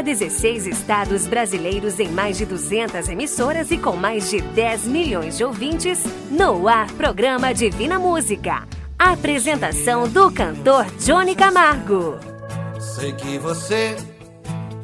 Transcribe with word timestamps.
para 0.00 0.02
16 0.02 0.66
estados 0.66 1.26
brasileiros 1.26 2.00
em 2.00 2.08
mais 2.08 2.38
de 2.38 2.46
200 2.46 3.06
emissoras 3.10 3.70
e 3.70 3.76
com 3.76 3.96
mais 3.96 4.30
de 4.30 4.40
10 4.40 4.84
milhões 4.84 5.36
de 5.36 5.44
ouvintes, 5.44 6.02
no 6.30 6.66
ar 6.66 6.90
programa 6.92 7.52
Divina 7.52 7.98
Música. 7.98 8.66
Apresentação 8.98 10.08
do 10.08 10.30
cantor 10.32 10.86
Johnny 10.98 11.34
Camargo. 11.34 12.18
Sei 12.78 13.12
que 13.12 13.38
você 13.38 13.94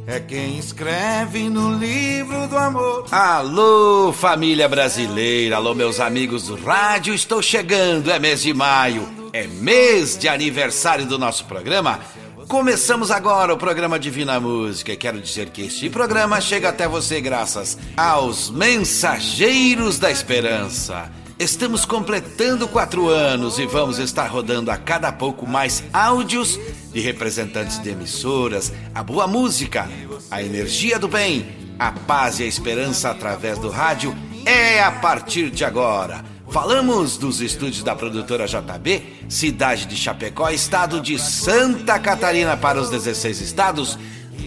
é 0.07 0.21
quem 0.21 0.59
escreve 0.59 1.49
no 1.49 1.73
livro 1.73 2.47
do 2.47 2.59
amor. 2.59 3.07
Alô, 3.11 4.13
família 4.13 4.69
brasileira, 4.69 5.57
alô, 5.57 5.75
meus 5.75 5.99
amigos 5.99 6.49
do 6.49 6.57
rádio, 6.57 7.15
estou 7.15 7.41
chegando, 7.41 8.11
é 8.11 8.19
mês 8.19 8.43
de 8.43 8.53
maio, 8.53 9.09
é 9.33 9.47
mês 9.47 10.19
de 10.19 10.29
aniversário 10.29 11.07
do 11.07 11.19
nosso 11.19 11.47
programa. 11.47 12.01
Começamos 12.49 13.11
agora 13.11 13.53
o 13.53 13.57
programa 13.57 13.99
Divina 13.99 14.39
Música 14.39 14.93
e 14.93 14.97
quero 14.97 15.21
dizer 15.21 15.51
que 15.51 15.63
este 15.63 15.91
programa 15.91 16.41
chega 16.41 16.69
até 16.69 16.87
você 16.87 17.21
graças 17.21 17.77
aos 17.97 18.51
Mensageiros 18.51 19.99
da 19.99 20.13
Esperança. 20.13 21.11
Estamos 21.41 21.85
completando 21.85 22.69
quatro 22.69 23.09
anos 23.09 23.59
e 23.59 23.67
vamos 23.67 23.99
estar 23.99 24.29
rodando 24.29 24.71
a 24.71 24.77
cada 24.77 25.11
pouco 25.11 25.45
mais 25.45 25.83
áudios 25.93 26.57
de 26.93 27.01
representantes 27.01 27.83
de 27.83 27.91
emissoras, 27.91 28.73
a 28.95 29.03
boa 29.03 29.27
música, 29.27 29.89
a 30.31 30.41
energia 30.41 31.01
do 31.01 31.09
bem, 31.09 31.75
a 31.81 31.91
paz 31.91 32.39
e 32.39 32.45
a 32.45 32.47
esperança 32.47 33.11
através 33.11 33.59
do 33.59 33.69
rádio 33.69 34.17
é 34.45 34.81
a 34.81 34.93
partir 34.93 35.51
de 35.51 35.65
agora. 35.65 36.36
Falamos 36.51 37.17
dos 37.17 37.41
estúdios 37.41 37.83
da 37.83 37.95
produtora 37.95 38.47
JB, 38.47 39.03
cidade 39.29 39.87
de 39.87 39.97
Chapecó, 39.97 40.49
estado 40.49 41.01
de 41.01 41.19
Santa 41.19 41.99
Catarina 41.99 42.57
para 42.57 42.81
os 42.81 42.89
16 42.89 43.41
estados 43.41 43.99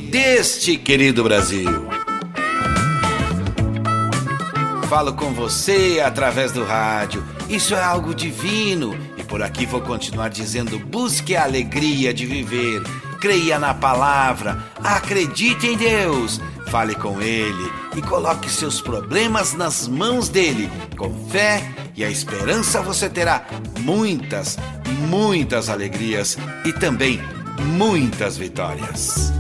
deste 0.10 0.78
querido 0.78 1.24
Brasil. 1.24 1.88
Falo 4.90 5.14
com 5.14 5.34
você 5.34 6.02
através 6.04 6.52
do 6.52 6.64
rádio. 6.64 7.24
Isso 7.48 7.76
é 7.76 7.84
algo 7.84 8.16
divino 8.16 8.98
e 9.18 9.24
por 9.24 9.44
aqui 9.44 9.66
vou 9.66 9.82
continuar 9.82 10.30
dizendo: 10.30 10.80
busque 10.80 11.36
a 11.36 11.44
alegria 11.44 12.12
de 12.12 12.26
viver, 12.26 12.82
creia 13.20 13.60
na 13.60 13.74
palavra, 13.74 14.66
acredite 14.84 15.68
em 15.68 15.78
Deus, 15.78 16.42
fale 16.70 16.94
com 16.96 17.22
Ele 17.22 17.72
e 17.96 18.02
coloque 18.02 18.50
seus 18.50 18.80
problemas 18.80 19.54
nas 19.54 19.88
mãos 19.88 20.30
dele. 20.30 20.70
Com 20.98 21.14
fé 21.30 21.64
e 21.96 22.04
a 22.04 22.10
esperança 22.10 22.82
você 22.82 23.10
terá 23.10 23.46
muitas, 23.80 24.58
muitas 25.10 25.70
alegrias 25.70 26.38
e 26.66 26.72
também 26.72 27.20
muitas 27.76 28.38
vitórias. 28.38 29.32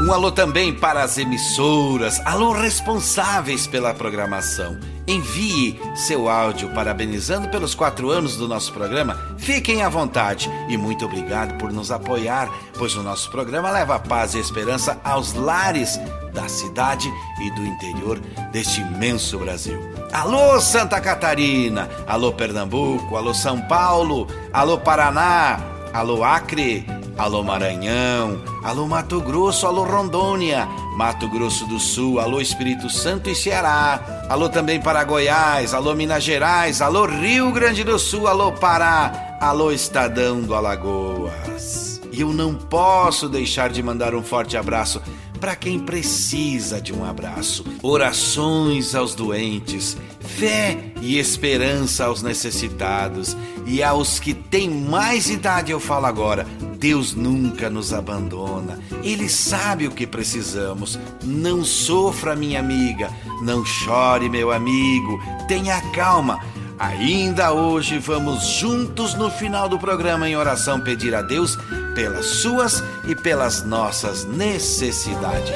Um 0.00 0.14
alô 0.14 0.32
também 0.32 0.72
para 0.72 1.02
as 1.02 1.18
emissoras, 1.18 2.22
alô 2.24 2.52
responsáveis 2.52 3.66
pela 3.66 3.92
programação. 3.92 4.80
Envie 5.06 5.78
seu 5.94 6.26
áudio 6.26 6.70
parabenizando 6.70 7.48
pelos 7.48 7.74
quatro 7.74 8.08
anos 8.08 8.34
do 8.34 8.48
nosso 8.48 8.72
programa. 8.72 9.18
Fiquem 9.36 9.82
à 9.82 9.90
vontade 9.90 10.50
e 10.70 10.76
muito 10.78 11.04
obrigado 11.04 11.58
por 11.58 11.70
nos 11.70 11.90
apoiar, 11.90 12.48
pois 12.78 12.96
o 12.96 13.02
nosso 13.02 13.30
programa 13.30 13.70
leva 13.70 13.98
paz 13.98 14.34
e 14.34 14.38
esperança 14.38 14.98
aos 15.04 15.34
lares 15.34 16.00
da 16.32 16.48
cidade 16.48 17.12
e 17.38 17.50
do 17.50 17.66
interior 17.66 18.18
deste 18.50 18.80
imenso 18.80 19.38
Brasil. 19.38 19.78
Alô 20.10 20.58
Santa 20.62 20.98
Catarina, 20.98 21.90
alô 22.06 22.32
Pernambuco, 22.32 23.18
alô 23.18 23.34
São 23.34 23.60
Paulo, 23.60 24.26
alô 24.50 24.78
Paraná, 24.78 25.60
alô 25.92 26.24
Acre. 26.24 26.99
Alô 27.20 27.42
Maranhão, 27.42 28.40
alô 28.64 28.86
Mato 28.86 29.20
Grosso, 29.20 29.66
alô 29.66 29.84
Rondônia, 29.84 30.66
Mato 30.96 31.28
Grosso 31.28 31.66
do 31.66 31.78
Sul, 31.78 32.18
alô 32.18 32.40
Espírito 32.40 32.88
Santo 32.88 33.28
e 33.28 33.34
Ceará, 33.34 34.24
alô 34.26 34.48
também 34.48 34.80
para 34.80 35.04
Goiás, 35.04 35.74
alô 35.74 35.94
Minas 35.94 36.24
Gerais, 36.24 36.80
alô 36.80 37.04
Rio 37.04 37.52
Grande 37.52 37.84
do 37.84 37.98
Sul, 37.98 38.26
alô 38.26 38.52
Pará, 38.52 39.36
alô 39.38 39.70
Estadão 39.70 40.40
do 40.40 40.54
Alagoas. 40.54 42.00
E 42.10 42.22
eu 42.22 42.32
não 42.32 42.54
posso 42.54 43.28
deixar 43.28 43.68
de 43.68 43.82
mandar 43.82 44.14
um 44.14 44.22
forte 44.22 44.56
abraço 44.56 45.02
para 45.40 45.56
quem 45.56 45.80
precisa 45.80 46.80
de 46.80 46.92
um 46.92 47.04
abraço. 47.04 47.64
Orações 47.82 48.94
aos 48.94 49.14
doentes, 49.14 49.96
fé 50.20 50.92
e 51.00 51.18
esperança 51.18 52.04
aos 52.04 52.22
necessitados 52.22 53.36
e 53.66 53.82
aos 53.82 54.20
que 54.20 54.34
têm 54.34 54.68
mais 54.68 55.30
idade, 55.30 55.72
eu 55.72 55.80
falo 55.80 56.06
agora, 56.06 56.46
Deus 56.78 57.14
nunca 57.14 57.70
nos 57.70 57.92
abandona. 57.92 58.78
Ele 59.02 59.28
sabe 59.28 59.86
o 59.86 59.90
que 59.90 60.06
precisamos. 60.06 60.98
Não 61.22 61.64
sofra, 61.64 62.34
minha 62.34 62.58
amiga. 62.58 63.10
Não 63.42 63.64
chore, 63.64 64.28
meu 64.28 64.50
amigo. 64.50 65.20
Tenha 65.46 65.80
calma. 65.92 66.40
Ainda 66.80 67.52
hoje 67.52 67.98
vamos 67.98 68.42
juntos 68.42 69.12
no 69.12 69.30
final 69.30 69.68
do 69.68 69.78
programa 69.78 70.26
em 70.26 70.34
oração 70.34 70.80
pedir 70.80 71.14
a 71.14 71.20
Deus 71.20 71.58
pelas 71.94 72.24
suas 72.24 72.82
e 73.06 73.14
pelas 73.14 73.62
nossas 73.62 74.24
necessidades. 74.24 75.52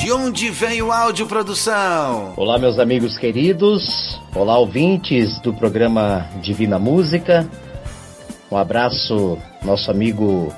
De 0.00 0.10
onde 0.10 0.50
vem 0.50 0.82
o 0.82 0.90
áudio 0.90 1.28
produção? 1.28 2.34
Olá, 2.36 2.58
meus 2.58 2.80
amigos 2.80 3.16
queridos. 3.16 4.20
Olá, 4.34 4.58
ouvintes 4.58 5.38
do 5.42 5.54
programa 5.54 6.28
Divina 6.42 6.76
Música. 6.76 7.48
Um 8.50 8.56
abraço, 8.56 9.38
nosso 9.62 9.92
amigo 9.92 10.52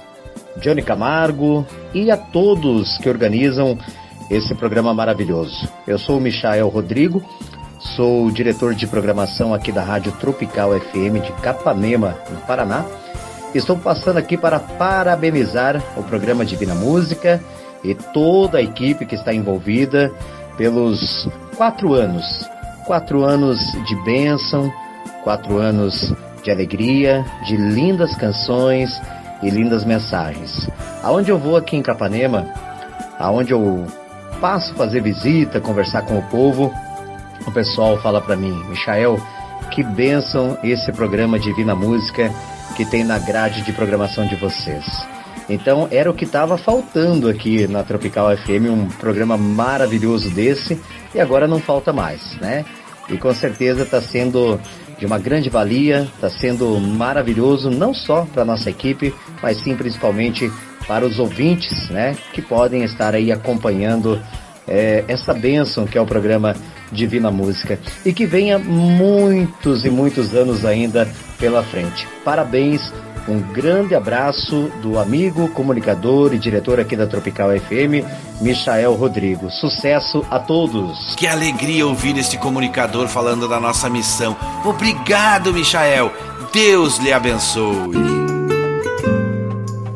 Johnny 0.62 0.80
Camargo 0.80 1.66
e 1.92 2.10
a 2.10 2.16
todos 2.16 2.96
que 2.98 3.08
organizam 3.10 3.78
esse 4.30 4.54
programa 4.54 4.94
maravilhoso. 4.94 5.68
Eu 5.86 5.98
sou 5.98 6.18
o 6.18 6.20
Michael 6.20 6.68
Rodrigo, 6.68 7.22
sou 7.78 8.30
diretor 8.30 8.74
de 8.74 8.86
programação 8.86 9.52
aqui 9.52 9.72
da 9.72 9.82
Rádio 9.82 10.12
Tropical 10.12 10.70
FM 10.78 11.22
de 11.24 11.32
Capanema, 11.42 12.16
no 12.30 12.38
Paraná. 12.42 12.84
Estou 13.54 13.76
passando 13.76 14.18
aqui 14.18 14.36
para 14.36 14.60
parabenizar 14.60 15.82
o 15.96 16.02
programa 16.02 16.44
Divina 16.44 16.74
Música 16.74 17.42
e 17.82 17.94
toda 17.94 18.58
a 18.58 18.62
equipe 18.62 19.04
que 19.04 19.16
está 19.16 19.34
envolvida 19.34 20.12
pelos 20.56 21.28
quatro 21.56 21.94
anos 21.94 22.48
Quatro 22.90 23.22
anos 23.22 23.60
de 23.86 23.94
bênção, 24.02 24.72
quatro 25.22 25.58
anos 25.58 26.12
de 26.42 26.50
alegria, 26.50 27.24
de 27.46 27.56
lindas 27.56 28.16
canções 28.16 29.00
e 29.40 29.48
lindas 29.48 29.84
mensagens. 29.84 30.68
Aonde 31.00 31.30
eu 31.30 31.38
vou 31.38 31.56
aqui 31.56 31.76
em 31.76 31.82
Capanema, 31.82 32.52
aonde 33.16 33.52
eu 33.52 33.86
passo 34.40 34.74
fazer 34.74 35.02
visita, 35.02 35.60
conversar 35.60 36.02
com 36.02 36.18
o 36.18 36.22
povo, 36.22 36.72
o 37.46 37.52
pessoal 37.52 37.98
fala 37.98 38.20
para 38.20 38.36
mim, 38.36 38.52
Michael, 38.68 39.20
que 39.70 39.82
bênção 39.82 40.58
esse 40.62 40.90
programa 40.92 41.38
Divina 41.38 41.74
Música 41.74 42.30
que 42.76 42.84
tem 42.84 43.04
na 43.04 43.18
grade 43.18 43.62
de 43.62 43.72
programação 43.72 44.26
de 44.26 44.36
vocês. 44.36 44.84
Então 45.48 45.88
era 45.90 46.10
o 46.10 46.14
que 46.14 46.24
estava 46.24 46.56
faltando 46.56 47.28
aqui 47.28 47.66
na 47.66 47.82
Tropical 47.82 48.34
FM, 48.36 48.70
um 48.70 48.88
programa 48.88 49.36
maravilhoso 49.36 50.30
desse, 50.30 50.80
e 51.14 51.20
agora 51.20 51.46
não 51.46 51.60
falta 51.60 51.92
mais, 51.92 52.36
né? 52.36 52.64
e 53.10 53.18
com 53.18 53.34
certeza 53.34 53.82
está 53.82 54.00
sendo 54.00 54.60
de 54.98 55.06
uma 55.06 55.18
grande 55.18 55.50
valia, 55.50 56.08
está 56.14 56.30
sendo 56.30 56.78
maravilhoso 56.78 57.70
não 57.70 57.92
só 57.92 58.26
para 58.32 58.44
nossa 58.44 58.70
equipe, 58.70 59.14
mas 59.42 59.58
sim 59.58 59.74
principalmente 59.74 60.50
para 60.86 61.06
os 61.06 61.18
ouvintes, 61.18 61.88
né, 61.88 62.16
que 62.32 62.42
podem 62.42 62.82
estar 62.84 63.14
aí 63.14 63.30
acompanhando 63.30 64.20
é, 64.66 65.04
essa 65.08 65.32
bênção 65.34 65.86
que 65.86 65.98
é 65.98 66.00
o 66.00 66.06
programa 66.06 66.54
Divina 66.92 67.30
Música 67.30 67.78
e 68.04 68.12
que 68.12 68.26
venha 68.26 68.58
muitos 68.58 69.84
e 69.84 69.90
muitos 69.90 70.34
anos 70.34 70.64
ainda 70.64 71.08
pela 71.38 71.62
frente. 71.62 72.06
Parabéns 72.24 72.92
um 73.28 73.40
grande 73.52 73.94
abraço 73.94 74.70
do 74.82 74.98
amigo, 74.98 75.48
comunicador 75.50 76.34
e 76.34 76.38
diretor 76.38 76.80
aqui 76.80 76.96
da 76.96 77.06
Tropical 77.06 77.50
FM, 77.50 78.04
Michael 78.40 78.94
Rodrigo. 78.94 79.50
Sucesso 79.50 80.24
a 80.30 80.38
todos! 80.38 81.14
Que 81.16 81.26
alegria 81.26 81.86
ouvir 81.86 82.16
este 82.16 82.38
comunicador 82.38 83.08
falando 83.08 83.48
da 83.48 83.60
nossa 83.60 83.88
missão. 83.88 84.36
Obrigado, 84.64 85.52
Michael. 85.52 86.12
Deus 86.52 86.98
lhe 86.98 87.12
abençoe. 87.12 88.19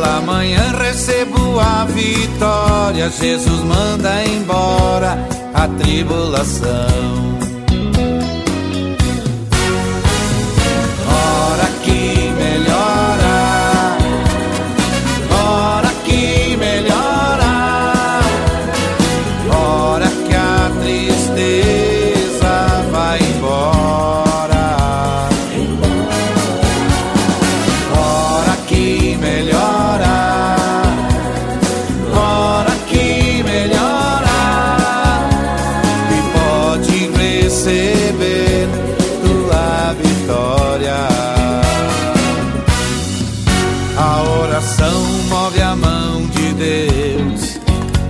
Pela 0.00 0.22
manhã 0.22 0.72
recebo 0.78 1.60
a 1.60 1.84
vitória, 1.84 3.10
Jesus 3.10 3.60
manda 3.60 4.24
embora 4.24 5.18
a 5.52 5.68
tribulação. 5.68 7.49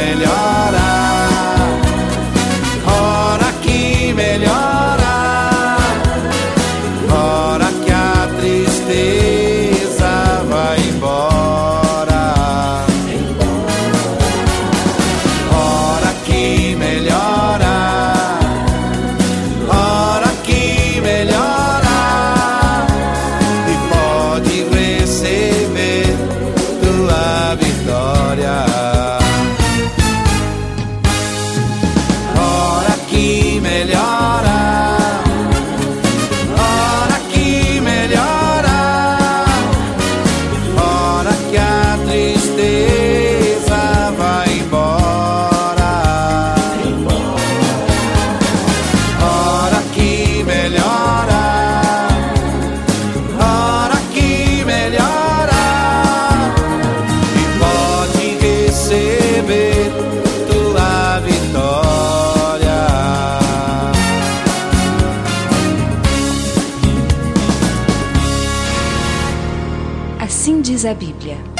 melhor 0.00 0.79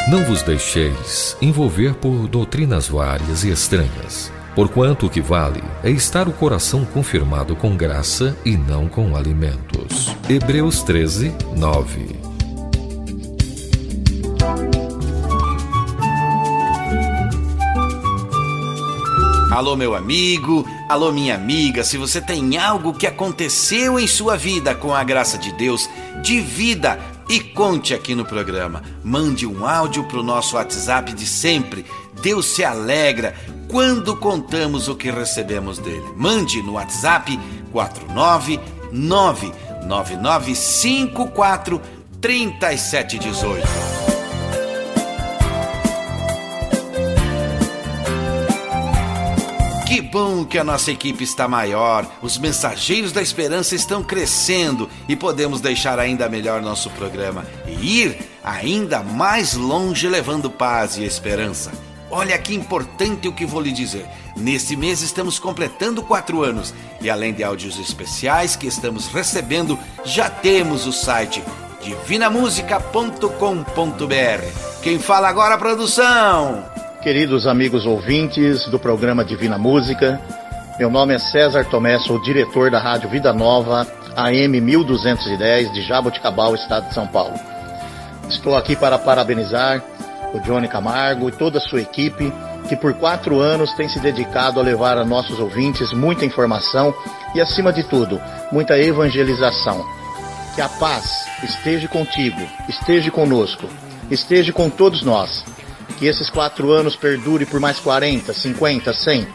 Não 0.08 0.24
vos 0.24 0.42
deixeis 0.42 1.36
envolver 1.42 1.92
por 1.94 2.26
doutrinas 2.26 2.88
várias 2.88 3.44
e 3.44 3.50
estranhas, 3.50 4.32
porquanto 4.54 5.04
o 5.04 5.10
que 5.10 5.20
vale 5.20 5.62
é 5.84 5.90
estar 5.90 6.26
o 6.26 6.32
coração 6.32 6.86
confirmado 6.86 7.54
com 7.54 7.76
graça 7.76 8.34
e 8.46 8.56
não 8.56 8.88
com 8.88 9.14
alimentos. 9.14 10.16
Hebreus 10.26 10.82
13, 10.84 11.34
9. 11.54 12.30
Alô, 19.50 19.76
meu 19.76 19.94
amigo, 19.94 20.66
alô, 20.88 21.12
minha 21.12 21.34
amiga. 21.34 21.84
Se 21.84 21.98
você 21.98 22.22
tem 22.22 22.56
algo 22.56 22.94
que 22.94 23.06
aconteceu 23.06 24.00
em 24.00 24.06
sua 24.06 24.34
vida 24.34 24.74
com 24.74 24.94
a 24.94 25.04
graça 25.04 25.36
de 25.36 25.52
Deus, 25.52 25.90
divida 26.22 26.98
e 27.30 27.38
conte 27.38 27.94
aqui 27.94 28.16
no 28.16 28.24
programa. 28.24 28.82
Mande 29.04 29.46
um 29.46 29.64
áudio 29.64 30.02
para 30.02 30.18
o 30.18 30.22
nosso 30.22 30.56
WhatsApp 30.56 31.12
de 31.12 31.24
sempre. 31.24 31.86
Deus 32.20 32.46
se 32.46 32.64
alegra 32.64 33.36
quando 33.68 34.16
contamos 34.16 34.88
o 34.88 34.96
que 34.96 35.12
recebemos 35.12 35.78
dele. 35.78 36.12
Mande 36.16 36.60
no 36.60 36.72
WhatsApp 36.72 37.38
499 37.70 39.52
9954 39.86 41.80
3718. 42.20 44.19
Que 49.90 50.00
bom 50.00 50.44
que 50.44 50.56
a 50.56 50.62
nossa 50.62 50.92
equipe 50.92 51.24
está 51.24 51.48
maior, 51.48 52.06
os 52.22 52.38
mensageiros 52.38 53.10
da 53.10 53.20
esperança 53.20 53.74
estão 53.74 54.04
crescendo 54.04 54.88
e 55.08 55.16
podemos 55.16 55.60
deixar 55.60 55.98
ainda 55.98 56.28
melhor 56.28 56.62
nosso 56.62 56.88
programa 56.90 57.44
e 57.66 58.02
ir 58.02 58.16
ainda 58.44 59.02
mais 59.02 59.54
longe 59.54 60.08
levando 60.08 60.48
paz 60.48 60.96
e 60.96 61.02
esperança. 61.02 61.72
Olha 62.08 62.38
que 62.38 62.54
importante 62.54 63.26
o 63.26 63.32
que 63.32 63.44
vou 63.44 63.60
lhe 63.60 63.72
dizer. 63.72 64.06
Neste 64.36 64.76
mês 64.76 65.02
estamos 65.02 65.40
completando 65.40 66.04
quatro 66.04 66.44
anos 66.44 66.72
e 67.00 67.10
além 67.10 67.34
de 67.34 67.42
áudios 67.42 67.76
especiais 67.76 68.54
que 68.54 68.68
estamos 68.68 69.08
recebendo, 69.08 69.76
já 70.04 70.30
temos 70.30 70.86
o 70.86 70.92
site 70.92 71.42
divinamusica.com.br. 71.82 74.82
Quem 74.84 75.00
fala 75.00 75.28
agora, 75.28 75.58
produção? 75.58 76.64
Queridos 77.02 77.46
amigos 77.46 77.86
ouvintes 77.86 78.66
do 78.66 78.78
programa 78.78 79.24
Divina 79.24 79.56
Música, 79.56 80.20
meu 80.78 80.90
nome 80.90 81.14
é 81.14 81.18
César 81.18 81.64
Tomé, 81.64 81.98
sou 81.98 82.20
diretor 82.20 82.70
da 82.70 82.78
Rádio 82.78 83.08
Vida 83.08 83.32
Nova, 83.32 83.86
AM 84.14 84.60
1210 84.60 85.72
de 85.72 85.80
Jaboticabal, 85.80 86.54
estado 86.54 86.88
de 86.88 86.94
São 86.94 87.06
Paulo. 87.06 87.40
Estou 88.28 88.54
aqui 88.54 88.76
para 88.76 88.98
parabenizar 88.98 89.82
o 90.34 90.40
Johnny 90.40 90.68
Camargo 90.68 91.30
e 91.30 91.32
toda 91.32 91.56
a 91.56 91.62
sua 91.62 91.80
equipe, 91.80 92.30
que 92.68 92.76
por 92.76 92.92
quatro 92.92 93.40
anos 93.40 93.72
tem 93.72 93.88
se 93.88 93.98
dedicado 93.98 94.60
a 94.60 94.62
levar 94.62 94.98
a 94.98 95.04
nossos 95.04 95.40
ouvintes 95.40 95.94
muita 95.94 96.26
informação 96.26 96.94
e, 97.34 97.40
acima 97.40 97.72
de 97.72 97.82
tudo, 97.82 98.20
muita 98.52 98.78
evangelização. 98.78 99.82
Que 100.54 100.60
a 100.60 100.68
paz 100.68 101.26
esteja 101.42 101.88
contigo, 101.88 102.46
esteja 102.68 103.10
conosco, 103.10 103.66
esteja 104.10 104.52
com 104.52 104.68
todos 104.68 105.02
nós. 105.02 105.46
Que 105.98 106.06
esses 106.06 106.30
quatro 106.30 106.72
anos 106.72 106.96
perdure 106.96 107.46
por 107.46 107.60
mais 107.60 107.78
40, 107.78 108.32
50, 108.32 108.92
100. 108.92 109.28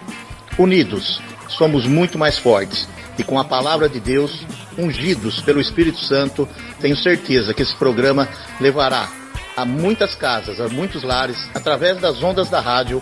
Unidos, 0.58 1.22
somos 1.48 1.86
muito 1.86 2.18
mais 2.18 2.38
fortes. 2.38 2.88
E 3.18 3.24
com 3.24 3.40
a 3.40 3.46
palavra 3.46 3.88
de 3.88 4.00
Deus, 4.00 4.46
ungidos 4.78 5.42
pelo 5.42 5.62
Espírito 5.62 6.00
Santo, 6.00 6.48
tenho 6.80 6.98
certeza 6.98 7.54
que 7.54 7.62
esse 7.62 7.76
programa 7.76 8.28
levará 8.60 9.08
a 9.56 9.64
muitas 9.64 10.16
casas, 10.16 10.60
a 10.60 10.68
muitos 10.68 11.04
lares, 11.04 11.38
através 11.54 12.00
das 12.00 12.22
ondas 12.22 12.50
da 12.50 12.60
rádio, 12.60 13.02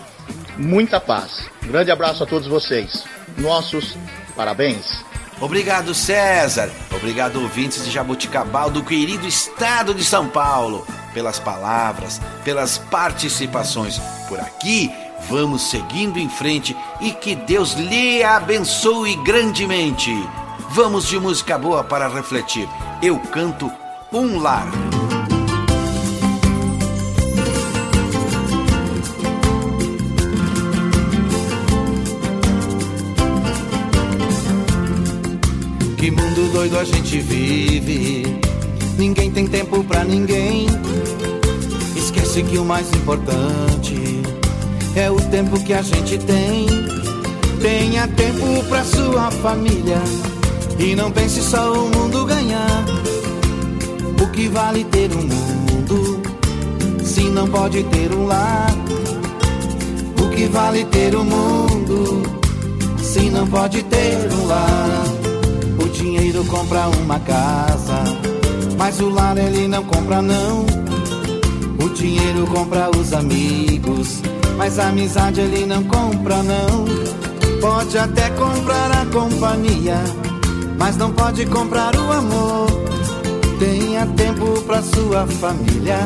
muita 0.57 0.99
paz. 0.99 1.49
Um 1.63 1.67
grande 1.67 1.89
abraço 1.89 2.23
a 2.23 2.27
todos 2.27 2.47
vocês. 2.47 3.03
Nossos 3.37 3.95
parabéns. 4.35 5.03
Obrigado, 5.41 5.93
César. 5.93 6.69
Obrigado, 6.91 7.41
ouvintes 7.41 7.83
de 7.83 7.91
Jabuticabal, 7.91 8.69
do 8.69 8.83
querido 8.83 9.27
estado 9.27 9.93
de 9.93 10.03
São 10.03 10.29
Paulo, 10.29 10.85
pelas 11.13 11.39
palavras, 11.39 12.19
pelas 12.43 12.77
participações. 12.77 13.99
Por 14.27 14.39
aqui, 14.39 14.91
vamos 15.29 15.69
seguindo 15.69 16.19
em 16.19 16.29
frente 16.29 16.75
e 16.99 17.11
que 17.11 17.35
Deus 17.35 17.73
lhe 17.73 18.23
abençoe 18.23 19.15
grandemente. 19.23 20.11
Vamos 20.69 21.07
de 21.07 21.19
música 21.19 21.57
boa 21.57 21.83
para 21.83 22.07
refletir. 22.07 22.67
Eu 23.01 23.19
canto 23.19 23.71
Um 24.11 24.39
Lar. 24.39 24.67
Que 36.03 36.11
mundo 36.11 36.51
doido 36.51 36.77
a 36.77 36.83
gente 36.83 37.19
vive. 37.19 38.25
Ninguém 38.97 39.31
tem 39.31 39.47
tempo 39.47 39.83
pra 39.85 40.03
ninguém. 40.03 40.67
Esquece 42.33 42.49
que 42.49 42.57
o 42.57 42.65
mais 42.65 42.91
importante 42.91 44.23
é 44.95 45.11
o 45.11 45.17
tempo 45.29 45.63
que 45.63 45.71
a 45.71 45.83
gente 45.83 46.17
tem. 46.17 46.65
Tenha 47.61 48.07
tempo 48.07 48.63
pra 48.67 48.83
sua 48.83 49.29
família 49.29 50.01
e 50.79 50.95
não 50.95 51.11
pense 51.11 51.43
só 51.43 51.71
o 51.73 51.89
mundo 51.95 52.25
ganhar. 52.25 52.85
O 54.19 54.27
que 54.31 54.47
vale 54.47 54.83
ter 54.85 55.11
um 55.15 55.21
mundo 55.21 56.23
se 57.03 57.21
não 57.25 57.47
pode 57.47 57.83
ter 57.83 58.11
um 58.11 58.25
lar? 58.25 58.73
O 60.19 60.29
que 60.29 60.47
vale 60.47 60.85
ter 60.85 61.15
um 61.15 61.25
mundo 61.25 62.23
se 62.97 63.29
não 63.29 63.45
pode 63.45 63.83
ter 63.83 64.17
um 64.33 64.47
lar? 64.47 65.05
O 65.79 65.87
dinheiro 65.89 66.43
compra 66.45 66.87
uma 66.87 67.19
casa, 67.19 68.03
mas 68.75 68.99
o 68.99 69.09
lar 69.09 69.37
ele 69.37 69.67
não 69.67 69.83
compra 69.83 70.19
não. 70.19 70.82
O 71.83 71.89
dinheiro 71.89 72.47
compra 72.47 72.89
os 72.97 73.13
amigos, 73.13 74.21
mas 74.57 74.79
a 74.79 74.87
amizade 74.87 75.41
ele 75.41 75.65
não 75.65 75.83
compra 75.83 76.41
não. 76.41 76.85
Pode 77.59 77.97
até 77.97 78.29
comprar 78.31 78.91
a 78.91 79.05
companhia 79.05 80.01
mas 80.83 80.97
não 80.97 81.11
pode 81.11 81.45
comprar 81.45 81.95
o 81.95 82.11
amor. 82.11 82.67
Tenha 83.57 84.05
tempo 84.05 84.61
para 84.63 84.81
sua 84.81 85.25
família, 85.25 85.99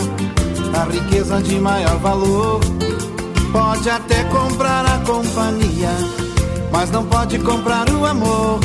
a 0.79 0.83
riqueza 0.83 1.41
de 1.41 1.59
maior 1.59 1.97
valor. 1.97 2.59
Pode 3.51 3.89
até 3.89 4.23
comprar 4.25 4.85
a 4.85 4.99
companhia, 4.99 5.89
mas 6.71 6.91
não 6.91 7.05
pode 7.05 7.39
comprar 7.39 7.89
o 7.89 8.05
amor. 8.05 8.59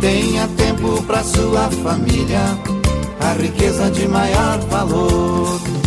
Tenha 0.00 0.46
tempo 0.48 1.02
para 1.04 1.24
sua 1.24 1.70
família, 1.82 2.42
a 3.20 3.32
riqueza 3.40 3.90
de 3.90 4.06
maior 4.06 4.58
valor. 4.68 5.83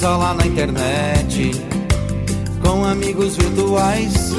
Isola 0.00 0.32
na 0.32 0.46
internet 0.46 1.50
com 2.64 2.86
amigos 2.86 3.36
virtuais 3.36 4.32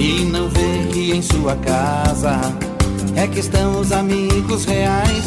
e 0.00 0.24
não 0.24 0.48
vê 0.48 0.88
que 0.92 1.12
em 1.12 1.22
sua 1.22 1.54
casa 1.54 2.40
é 3.14 3.24
que 3.28 3.38
estão 3.38 3.80
os 3.80 3.92
amigos 3.92 4.64
reais. 4.64 5.24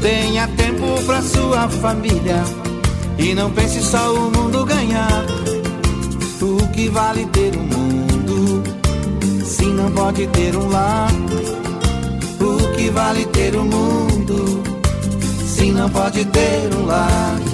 Tenha 0.00 0.46
tempo 0.46 1.02
pra 1.06 1.20
sua 1.22 1.68
família 1.68 2.40
e 3.18 3.34
não 3.34 3.50
pense 3.50 3.82
só 3.82 4.14
o 4.14 4.30
mundo 4.30 4.64
ganhar. 4.64 5.24
O 6.40 6.68
que 6.68 6.88
vale 6.88 7.26
ter 7.26 7.56
um 7.56 7.64
mundo 7.64 8.62
se 9.44 9.64
não 9.64 9.90
pode 9.90 10.24
ter 10.28 10.54
um 10.54 10.68
lar? 10.68 11.10
O 12.40 12.76
que 12.76 12.90
vale 12.90 13.24
ter 13.26 13.56
um 13.56 13.64
mundo 13.64 14.62
se 15.44 15.72
não 15.72 15.90
pode 15.90 16.24
ter 16.26 16.72
um 16.76 16.86
lar? 16.86 17.53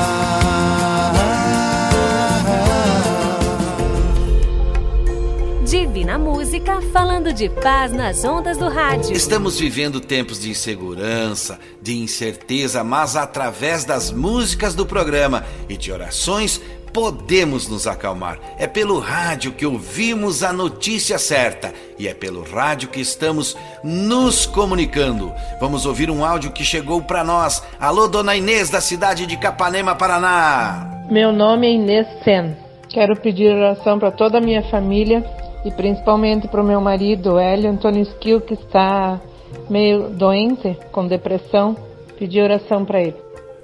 Divina 6.01 6.17
Música, 6.17 6.81
falando 6.91 7.31
de 7.31 7.47
paz 7.47 7.91
nas 7.91 8.25
ondas 8.25 8.57
do 8.57 8.67
rádio. 8.67 9.13
Estamos 9.13 9.59
vivendo 9.59 9.99
tempos 10.01 10.41
de 10.41 10.49
insegurança, 10.49 11.59
de 11.79 11.95
incerteza, 11.95 12.83
mas 12.83 13.15
através 13.15 13.85
das 13.85 14.11
músicas 14.11 14.73
do 14.73 14.83
programa 14.83 15.45
e 15.69 15.77
de 15.77 15.91
orações 15.91 16.59
podemos 16.91 17.67
nos 17.67 17.85
acalmar. 17.85 18.39
É 18.57 18.65
pelo 18.65 18.97
rádio 18.97 19.51
que 19.51 19.63
ouvimos 19.63 20.41
a 20.41 20.51
notícia 20.51 21.19
certa 21.19 21.71
e 21.99 22.07
é 22.07 22.15
pelo 22.15 22.41
rádio 22.41 22.89
que 22.89 22.99
estamos 22.99 23.55
nos 23.83 24.47
comunicando. 24.47 25.31
Vamos 25.59 25.85
ouvir 25.85 26.09
um 26.09 26.25
áudio 26.25 26.51
que 26.51 26.63
chegou 26.63 27.03
para 27.03 27.23
nós. 27.23 27.61
Alô, 27.79 28.07
dona 28.07 28.35
Inês, 28.35 28.71
da 28.71 28.81
cidade 28.81 29.27
de 29.27 29.37
Capanema, 29.37 29.93
Paraná. 29.93 31.05
Meu 31.11 31.31
nome 31.31 31.67
é 31.67 31.73
Inês 31.73 32.07
Sen. 32.23 32.57
Quero 32.89 33.15
pedir 33.15 33.53
oração 33.53 33.99
para 33.99 34.09
toda 34.09 34.39
a 34.39 34.41
minha 34.41 34.63
família 34.63 35.23
e 35.63 35.71
principalmente 35.71 36.47
para 36.47 36.61
o 36.61 36.65
meu 36.65 36.81
marido, 36.81 37.37
Hélio 37.37 37.69
Antônio 37.69 38.01
Skill, 38.03 38.41
que 38.41 38.53
está 38.53 39.19
meio 39.69 40.09
doente, 40.09 40.77
com 40.91 41.07
depressão, 41.07 41.75
pedir 42.17 42.41
oração 42.41 42.85
para 42.85 43.01
ele. 43.01 43.15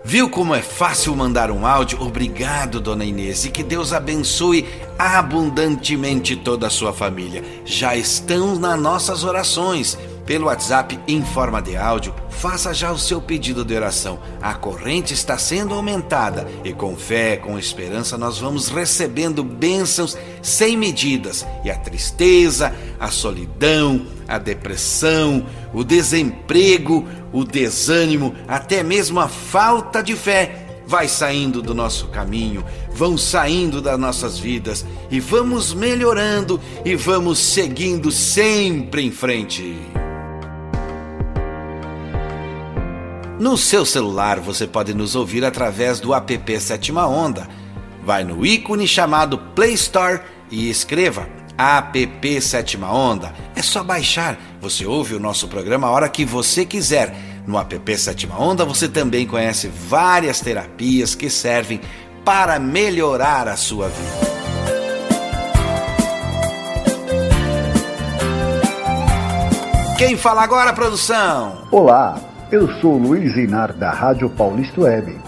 Viu 0.03 0.29
como 0.29 0.55
é 0.55 0.61
fácil 0.61 1.13
mandar 1.15 1.51
um 1.51 1.65
áudio? 1.65 2.01
Obrigado, 2.01 2.79
dona 2.79 3.03
Inês, 3.03 3.43
e 3.43 3.51
que 3.51 3.61
Deus 3.61 3.91
abençoe 3.91 4.65
abundantemente 4.97 6.35
toda 6.35 6.67
a 6.67 6.69
sua 6.69 6.93
família. 6.93 7.43
Já 7.65 7.93
estão 7.93 8.55
nas 8.55 8.79
nossas 8.79 9.25
orações 9.25 9.97
pelo 10.27 10.47
WhatsApp 10.47 10.99
em 11.07 11.23
forma 11.23 11.61
de 11.61 11.77
áudio, 11.77 12.13
faça 12.29 12.73
já 12.73 12.91
o 12.91 12.99
seu 12.99 13.21
pedido 13.21 13.63
de 13.63 13.73
oração. 13.73 14.19
A 14.41 14.53
corrente 14.53 15.13
está 15.13 15.37
sendo 15.37 15.73
aumentada 15.73 16.45
e 16.65 16.73
com 16.73 16.97
fé, 16.97 17.37
com 17.37 17.57
esperança, 17.57 18.17
nós 18.17 18.37
vamos 18.37 18.67
recebendo 18.67 19.41
bênçãos 19.41 20.17
sem 20.43 20.75
medidas. 20.75 21.47
E 21.63 21.71
a 21.71 21.77
tristeza, 21.77 22.75
a 22.99 23.09
solidão, 23.09 24.05
a 24.27 24.37
depressão, 24.37 25.45
o 25.73 25.81
desemprego, 25.83 27.07
o 27.31 27.45
desânimo, 27.45 28.35
até 28.47 28.83
mesmo 28.83 29.21
a 29.21 29.29
falta 29.29 30.03
de 30.03 30.15
fé 30.15 30.65
vai 30.85 31.07
saindo 31.07 31.61
do 31.61 31.73
nosso 31.73 32.07
caminho, 32.07 32.63
vão 32.91 33.17
saindo 33.17 33.81
das 33.81 33.99
nossas 33.99 34.39
vidas 34.39 34.85
e 35.11 35.19
vamos 35.19 35.73
melhorando 35.73 36.59
e 36.85 36.95
vamos 36.95 37.39
seguindo 37.39 38.09
sempre 38.09 39.03
em 39.03 39.11
frente. 39.11 39.96
No 43.39 43.55
seu 43.55 43.85
celular 43.85 44.39
você 44.39 44.65
pode 44.65 44.95
nos 44.95 45.15
ouvir 45.15 45.45
através 45.45 45.99
do 45.99 46.11
app 46.11 46.59
Sétima 46.59 47.05
Onda. 47.05 47.47
Vai 48.03 48.23
no 48.23 48.43
ícone 48.43 48.87
chamado 48.87 49.37
Play 49.37 49.73
Store 49.73 50.21
e 50.49 50.69
escreva 50.71 51.29
app 51.55 52.41
Sétima 52.41 52.91
Onda. 52.91 53.31
É 53.55 53.61
só 53.61 53.83
baixar. 53.83 54.39
Você 54.59 54.87
ouve 54.87 55.13
o 55.13 55.19
nosso 55.19 55.47
programa 55.47 55.87
a 55.87 55.91
hora 55.91 56.09
que 56.09 56.25
você 56.25 56.65
quiser. 56.65 57.15
No 57.45 57.59
app 57.59 57.97
Sétima 57.97 58.41
Onda 58.41 58.65
você 58.65 58.87
também 58.87 59.27
conhece 59.27 59.67
várias 59.67 60.39
terapias 60.41 61.13
que 61.13 61.29
servem 61.29 61.79
para 62.25 62.57
melhorar 62.57 63.47
a 63.47 63.55
sua 63.55 63.87
vida. 63.87 64.37
Quem 69.97 70.15
fala 70.17 70.43
agora, 70.43 70.73
produção? 70.73 71.67
Olá, 71.71 72.19
eu 72.51 72.67
sou 72.79 72.97
Luiz 72.97 73.35
Inar 73.35 73.73
da 73.73 73.91
Rádio 73.91 74.29
Paulista 74.29 74.81
Web 74.81 75.19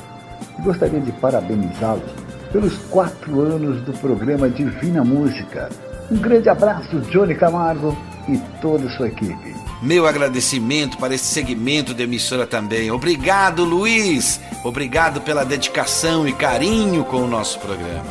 e 0.57 0.61
gostaria 0.61 1.01
de 1.01 1.11
parabenizá-los 1.13 2.09
pelos 2.51 2.77
quatro 2.89 3.41
anos 3.41 3.81
do 3.81 3.91
programa 3.93 4.49
Divina 4.49 5.03
Música. 5.03 5.69
Um 6.09 6.17
grande 6.17 6.49
abraço, 6.49 6.99
Johnny 7.01 7.35
Camargo 7.35 7.95
e 8.27 8.38
toda 8.61 8.88
a 8.88 8.89
sua 8.91 9.07
equipe. 9.07 9.55
Meu 9.81 10.07
agradecimento 10.07 10.97
para 10.97 11.13
esse 11.13 11.25
segmento 11.25 11.93
de 11.93 12.03
emissora 12.03 12.47
também. 12.47 12.89
Obrigado, 12.89 13.63
Luiz. 13.63 14.39
Obrigado 14.63 15.21
pela 15.21 15.45
dedicação 15.45 16.27
e 16.27 16.33
carinho 16.33 17.03
com 17.03 17.17
o 17.17 17.27
nosso 17.27 17.59
programa. 17.59 18.05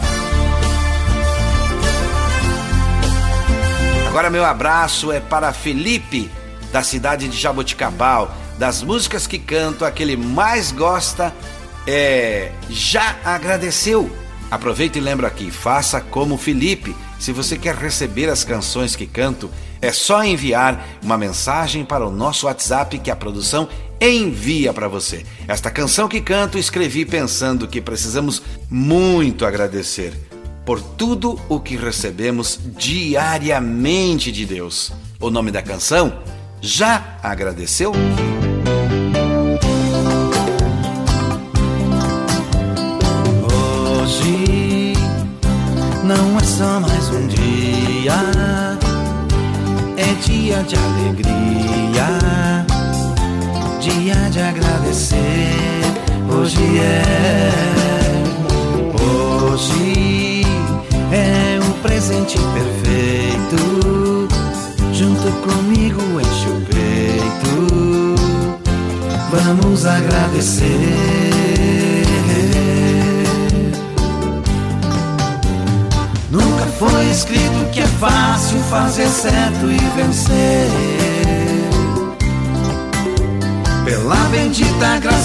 Agora, 4.08 4.30
meu 4.30 4.44
abraço 4.44 5.10
é 5.12 5.20
para 5.20 5.52
Felipe 5.52 6.30
da 6.72 6.82
cidade 6.82 7.28
de 7.28 7.36
Jaboticabal, 7.36 8.34
das 8.58 8.82
músicas 8.82 9.26
que 9.26 9.38
canto, 9.38 9.84
a 9.84 9.90
que 9.90 10.02
ele 10.02 10.16
mais 10.16 10.72
gosta 10.72 11.32
é 11.86 12.50
Já 12.68 13.16
Agradeceu. 13.24 14.10
Aproveita 14.50 14.98
e 14.98 15.00
lembra 15.00 15.28
aqui, 15.28 15.50
faça 15.50 16.00
como 16.00 16.36
Felipe. 16.36 16.94
Se 17.18 17.32
você 17.32 17.56
quer 17.56 17.74
receber 17.74 18.28
as 18.28 18.44
canções 18.44 18.96
que 18.96 19.06
canto, 19.06 19.50
é 19.80 19.92
só 19.92 20.24
enviar 20.24 20.86
uma 21.02 21.16
mensagem 21.16 21.84
para 21.84 22.06
o 22.06 22.10
nosso 22.10 22.46
WhatsApp 22.46 22.98
que 22.98 23.10
a 23.10 23.16
produção 23.16 23.68
envia 24.00 24.72
para 24.72 24.88
você. 24.88 25.24
Esta 25.46 25.70
canção 25.70 26.08
que 26.08 26.20
canto 26.20 26.58
escrevi 26.58 27.04
pensando 27.04 27.68
que 27.68 27.80
precisamos 27.80 28.42
muito 28.70 29.44
agradecer 29.44 30.12
por 30.64 30.80
tudo 30.80 31.40
o 31.48 31.58
que 31.60 31.76
recebemos 31.76 32.60
diariamente 32.76 34.30
de 34.30 34.44
Deus. 34.44 34.92
O 35.20 35.30
nome 35.30 35.50
da 35.50 35.62
canção 35.62 36.20
já 36.60 37.18
agradeceu? 37.22 37.92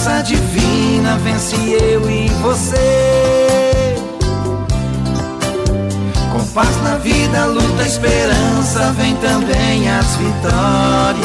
Graça 0.04 0.22
divina, 0.24 1.18
vence 1.24 1.56
eu 1.56 2.10
e 2.10 2.28
você. 2.42 3.96
Com 6.32 6.46
paz 6.48 6.76
na 6.84 6.98
vida, 6.98 7.46
luta, 7.46 7.84
esperança, 7.84 8.92
vem 8.98 9.16
também 9.16 9.90
as 9.90 10.18
vitórias. 10.18 11.24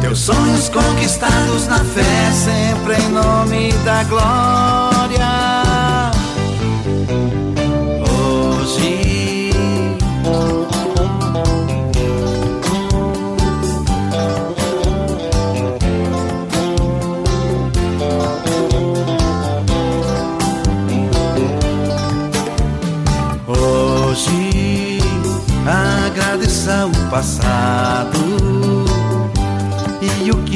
Teus 0.00 0.20
sonhos 0.20 0.68
conquistados 0.68 1.66
na 1.66 1.80
fé, 1.80 2.30
sempre 2.32 2.94
em 2.94 3.08
nome 3.08 3.72
da 3.84 4.04
glória. 4.04 5.57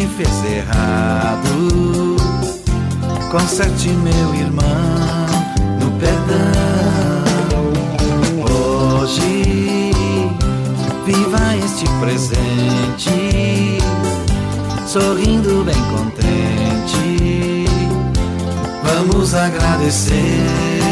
Que 0.02 0.08
fez 0.08 0.44
errado. 0.44 2.16
Conserte, 3.30 3.88
meu 3.88 4.34
irmão, 4.34 4.64
no 5.80 5.90
perdão. 5.92 6.42
Hoje 8.50 9.92
viva 11.06 11.56
este 11.64 11.84
presente, 12.00 13.78
sorrindo 14.86 15.64
bem 15.64 15.82
contente. 15.94 17.66
Vamos 18.82 19.34
agradecer. 19.34 20.91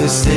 Agradecer. 0.00 0.30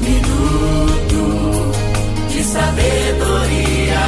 Minuto 0.00 1.72
de 2.28 2.44
sabedoria. 2.44 3.98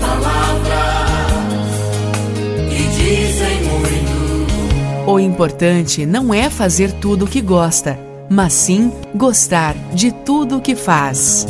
Palavras 0.00 0.70
que 2.68 2.82
dizem 2.88 3.64
muito. 3.64 5.10
O 5.10 5.18
importante 5.18 6.06
não 6.06 6.32
é 6.32 6.48
fazer 6.48 6.92
tudo 6.92 7.24
o 7.24 7.28
que 7.28 7.40
gosta, 7.40 7.98
mas 8.30 8.52
sim 8.52 8.92
gostar 9.14 9.74
de 9.92 10.12
tudo 10.12 10.58
o 10.58 10.60
que 10.60 10.76
faz. 10.76 11.46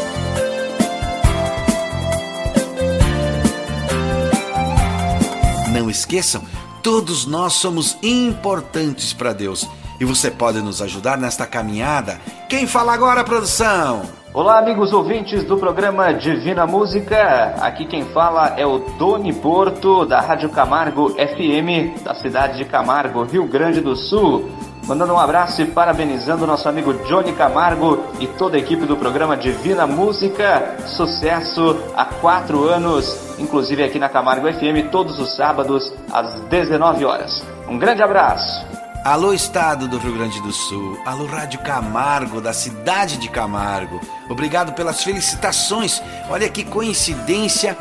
Não 5.73 5.89
esqueçam, 5.89 6.43
todos 6.83 7.27
nós 7.27 7.53
somos 7.53 7.97
importantes 8.03 9.13
para 9.13 9.33
Deus 9.33 9.69
e 10.01 10.05
você 10.05 10.33
pode 10.33 10.61
nos 10.63 10.83
ajudar 10.83 11.17
nesta 11.17 11.47
caminhada. 11.47 12.21
Quem 12.49 12.67
fala 12.67 12.93
agora, 12.93 13.23
produção? 13.23 14.21
Olá, 14.35 14.59
amigos 14.59 14.95
ouvintes 14.95 15.45
do 15.45 15.59
programa 15.59 16.11
Divina 16.15 16.67
Música. 16.67 17.55
Aqui 17.61 17.85
quem 17.85 18.03
fala 18.07 18.55
é 18.57 18.65
o 18.65 18.79
Doni 18.99 19.31
Porto, 19.31 20.07
da 20.07 20.23
Rádio 20.23 20.49
Camargo 20.49 21.11
FM, 21.11 22.03
da 22.03 22.15
cidade 22.15 22.57
de 22.57 22.65
Camargo, 22.65 23.25
Rio 23.25 23.47
Grande 23.47 23.83
do 23.83 23.95
Sul. 23.95 24.49
Mandando 24.87 25.13
um 25.13 25.19
abraço 25.19 25.61
e 25.61 25.67
parabenizando 25.67 26.47
nosso 26.47 26.67
amigo 26.67 26.95
Johnny 27.05 27.35
Camargo 27.35 28.03
e 28.21 28.27
toda 28.27 28.57
a 28.57 28.59
equipe 28.59 28.87
do 28.87 28.97
programa 28.97 29.37
Divina 29.37 29.87
Música. 29.87 30.79
Sucesso 30.87 31.77
há 31.95 32.07
quatro 32.07 32.67
anos, 32.71 33.39
inclusive 33.39 33.85
aqui 33.85 33.99
na 33.99 34.09
Camargo 34.09 34.51
FM, 34.51 34.89
todos 34.91 35.19
os 35.19 35.37
sábados 35.37 35.93
às 36.11 36.41
19 36.45 37.05
horas. 37.05 37.45
Um 37.69 37.79
grande 37.79 38.03
abraço! 38.03 38.72
Alô, 39.05 39.35
Estado 39.35 39.89
do 39.89 39.99
Rio 39.99 40.13
Grande 40.13 40.41
do 40.41 40.53
Sul. 40.53 40.97
Alô, 41.05 41.27
Rádio 41.27 41.59
Camargo, 41.59 42.41
da 42.41 42.53
cidade 42.53 43.17
de 43.17 43.29
Camargo. 43.29 44.01
Obrigado 44.29 44.75
pelas 44.75 45.03
felicitações. 45.03 46.01
Olha 46.31 46.49
que 46.49 46.63
coincidência, 46.63 47.77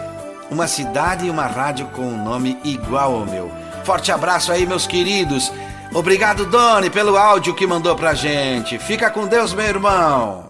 uma 0.50 0.68
cidade 0.68 1.28
e 1.28 1.30
uma 1.30 1.46
rádio 1.46 1.86
com 1.90 2.02
um 2.02 2.24
nome 2.24 2.58
igual 2.64 3.14
ao 3.14 3.26
meu. 3.28 3.52
Forte 3.84 4.12
abraço 4.12 4.52
aí, 4.52 4.66
meus 4.66 4.88
queridos. 4.88 5.54
Obrigado, 5.94 6.44
Doni, 6.48 6.90
pelo 6.90 7.16
áudio 7.16 7.54
que 7.54 7.68
mandou 7.68 7.96
pra 7.96 8.16
gente. 8.16 8.80
Fica 8.80 9.12
com 9.12 9.28
Deus, 9.28 9.54
meu 9.54 9.66
irmão. 9.66 10.50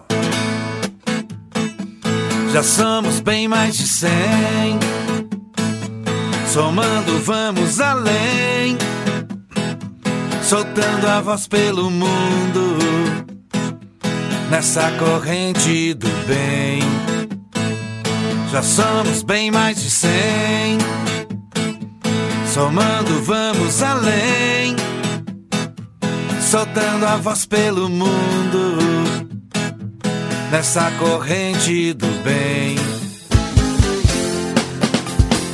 Já 2.53 2.63
somos 2.63 3.19
bem 3.19 3.45
mais 3.45 3.75
de 3.75 3.85
cem. 3.85 4.79
Somando, 6.47 7.19
vamos 7.19 7.81
além. 7.81 8.77
Soltando 10.51 11.07
a 11.07 11.21
voz 11.21 11.47
pelo 11.47 11.89
mundo. 11.89 12.77
Nessa 14.49 14.91
corrente 14.99 15.93
do 15.93 16.09
bem. 16.27 16.81
Já 18.51 18.61
somos 18.61 19.23
bem 19.23 19.49
mais 19.49 19.81
de 19.81 19.89
cem. 19.89 20.77
Somando, 22.53 23.23
vamos 23.23 23.81
além 23.81 24.75
soltando 26.41 27.05
a 27.05 27.15
voz 27.15 27.45
pelo 27.45 27.87
mundo 27.87 28.75
nessa 30.51 30.91
corrente 30.99 31.93
do 31.93 32.07
bem. 32.25 32.75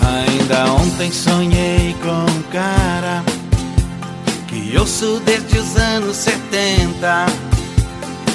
Ainda 0.02 0.74
ontem 0.74 1.12
sonhei 1.12 1.96
com 2.02 2.32
um 2.32 2.42
cara 2.52 3.37
que 4.68 4.78
ouço 4.78 5.22
desde 5.24 5.60
os 5.60 5.78
anos 5.78 6.18
70, 6.18 7.26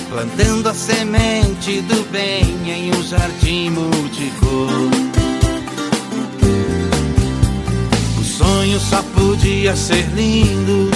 plantando 0.09 0.68
a 0.68 0.75
semente 0.75 1.83
do 1.83 2.11
bem 2.11 2.42
em 2.66 2.90
um 2.95 3.03
jardim 3.03 3.71
multicor. 3.71 4.71
O 8.18 8.25
sonho 8.25 8.81
só 8.81 9.03
podia 9.14 9.77
ser 9.77 10.07
lindo 10.14 10.90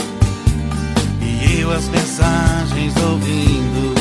eu 1.60 1.70
as 1.70 1.88
mensagens 1.88 2.94
ouvindo, 2.96 3.94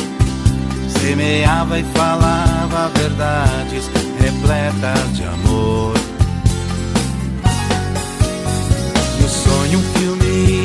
semeava 0.99 1.79
e 1.79 1.83
falava 1.83 2.91
verdades 2.97 3.89
repletas 4.19 5.15
de 5.15 5.23
amor. 5.23 5.93
No 9.19 9.29
sonho 9.29 9.79
um 9.79 9.83
filme 9.93 10.04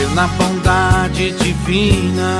Crer 0.00 0.10
na 0.14 0.26
bondade 0.28 1.32
divina, 1.32 2.38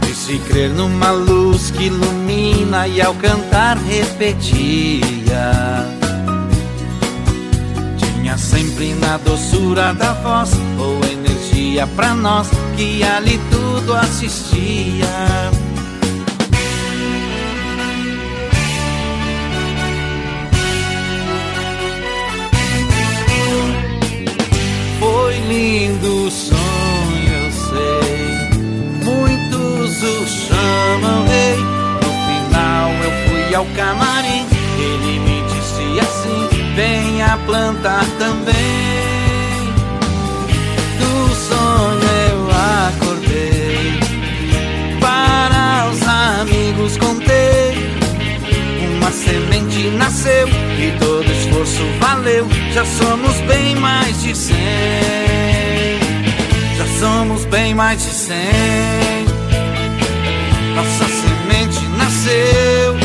de 0.00 0.14
se 0.14 0.38
crer 0.38 0.70
numa 0.70 1.10
luz 1.10 1.72
que 1.72 1.84
ilumina 1.84 2.86
e 2.86 3.00
ao 3.02 3.14
cantar 3.14 3.76
repetia 3.78 5.02
tinha 7.96 8.38
sempre 8.38 8.94
na 8.94 9.16
doçura 9.16 9.92
da 9.94 10.12
voz 10.14 10.52
ou 10.78 11.00
energia 11.10 11.86
pra 11.96 12.14
nós 12.14 12.48
que 12.76 13.02
ali 13.02 13.40
tudo 13.50 13.94
assistia. 13.94 15.61
do 26.02 26.28
sonho 26.28 27.32
eu 27.44 27.52
sei. 27.52 28.48
Muitos 29.04 30.02
o 30.02 30.26
chamam 30.26 31.24
rei. 31.28 31.56
No 32.02 32.10
final 32.26 32.90
eu 33.04 33.12
fui 33.28 33.54
ao 33.54 33.64
camarim. 33.76 34.44
Ele 34.78 35.20
me 35.20 35.42
disse 35.42 36.00
assim: 36.00 36.74
venha 36.74 37.38
plantar 37.46 38.04
também. 38.18 39.72
Do 40.98 41.34
sonho 41.34 42.10
eu 42.30 42.50
acordei. 42.90 44.00
Para 45.00 45.88
os 45.88 46.02
amigos 46.40 46.96
contei. 46.96 47.92
Uma 48.96 49.12
semente 49.12 49.88
nasceu 49.96 50.48
e 50.48 50.98
todo 50.98 51.30
esforço 51.30 51.84
valeu. 52.00 52.48
Já 52.72 52.84
somos 52.84 53.36
bem 53.42 53.76
mais 53.76 54.20
de 54.20 54.36
cem. 54.36 55.61
Somos 57.02 57.44
bem 57.46 57.74
mais 57.74 58.00
de 58.00 58.10
cem. 58.10 59.26
Nossa 60.76 61.04
semente 61.04 61.84
nasceu. 61.98 62.96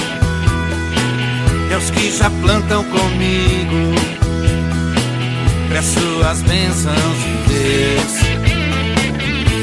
E 1.68 1.74
aos 1.74 1.90
que 1.90 2.12
já 2.12 2.30
plantam 2.30 2.84
comigo, 2.84 3.96
peço 5.72 6.22
as 6.30 6.44
bênçãos 6.44 7.18
de 7.24 7.32
Deus. 7.50 8.14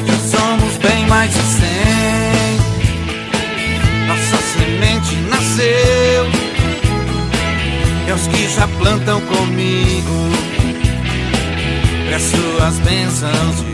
Já 0.05 0.37
somos 0.37 0.77
bem 0.79 1.07
mais 1.07 1.31
de 1.33 1.40
cem. 1.40 2.59
Nossa 4.09 4.37
semente 4.59 5.14
nasceu. 5.31 6.27
E 8.09 8.11
aos 8.11 8.27
que 8.27 8.49
já 8.49 8.66
plantam 8.66 9.20
comigo, 9.20 10.29
peço 12.11 12.64
as 12.66 12.81
bênçãos 12.81 13.64
de 13.64 13.74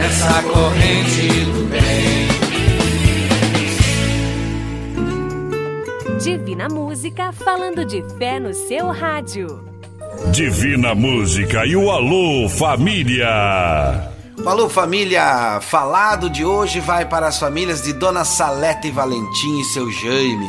nessa 0.00 0.42
corrente 0.42 1.28
do 1.44 1.68
bem. 1.68 2.28
Divina 6.18 6.68
Música 6.68 7.32
falando 7.32 7.84
de 7.84 8.02
fé 8.18 8.40
no 8.40 8.54
seu 8.54 8.88
rádio. 8.90 9.62
Divina 10.32 10.94
Música 10.94 11.66
e 11.66 11.76
o 11.76 11.90
Alô 11.90 12.48
Família. 12.48 14.10
Alô 14.46 14.70
família, 14.70 15.60
falado 15.60 16.30
de 16.30 16.46
hoje 16.46 16.80
vai 16.80 17.06
para 17.06 17.28
as 17.28 17.38
famílias 17.38 17.82
de 17.82 17.92
Dona 17.92 18.24
Salete 18.24 18.90
Valentim 18.90 19.60
e 19.60 19.64
seu 19.64 19.90
Jaime. 19.92 20.48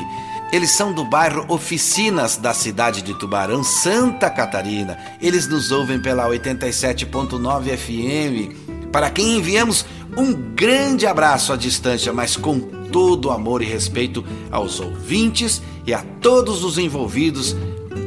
Eles 0.53 0.71
são 0.71 0.93
do 0.93 1.03
bairro 1.03 1.45
Oficinas 1.49 2.37
da 2.37 2.53
cidade 2.53 3.01
de 3.01 3.13
Tubarão, 3.13 3.65
Santa 3.65 4.29
Catarina. 4.29 4.97
Eles 5.21 5.45
nos 5.45 5.71
ouvem 5.71 6.01
pela 6.01 6.25
87.9 6.29 7.77
FM. 7.77 8.80
Para 8.91 9.09
quem 9.09 9.37
enviamos 9.37 9.85
um 10.17 10.33
grande 10.33 11.07
abraço 11.07 11.53
à 11.53 11.55
distância, 11.55 12.11
mas 12.11 12.35
com 12.35 12.59
todo 12.59 13.31
amor 13.31 13.61
e 13.61 13.65
respeito 13.65 14.23
aos 14.51 14.79
ouvintes 14.79 15.61
e 15.85 15.93
a 15.93 16.03
todos 16.19 16.63
os 16.63 16.77
envolvidos 16.77 17.55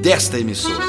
desta 0.03 0.39
emissora. 0.39 0.85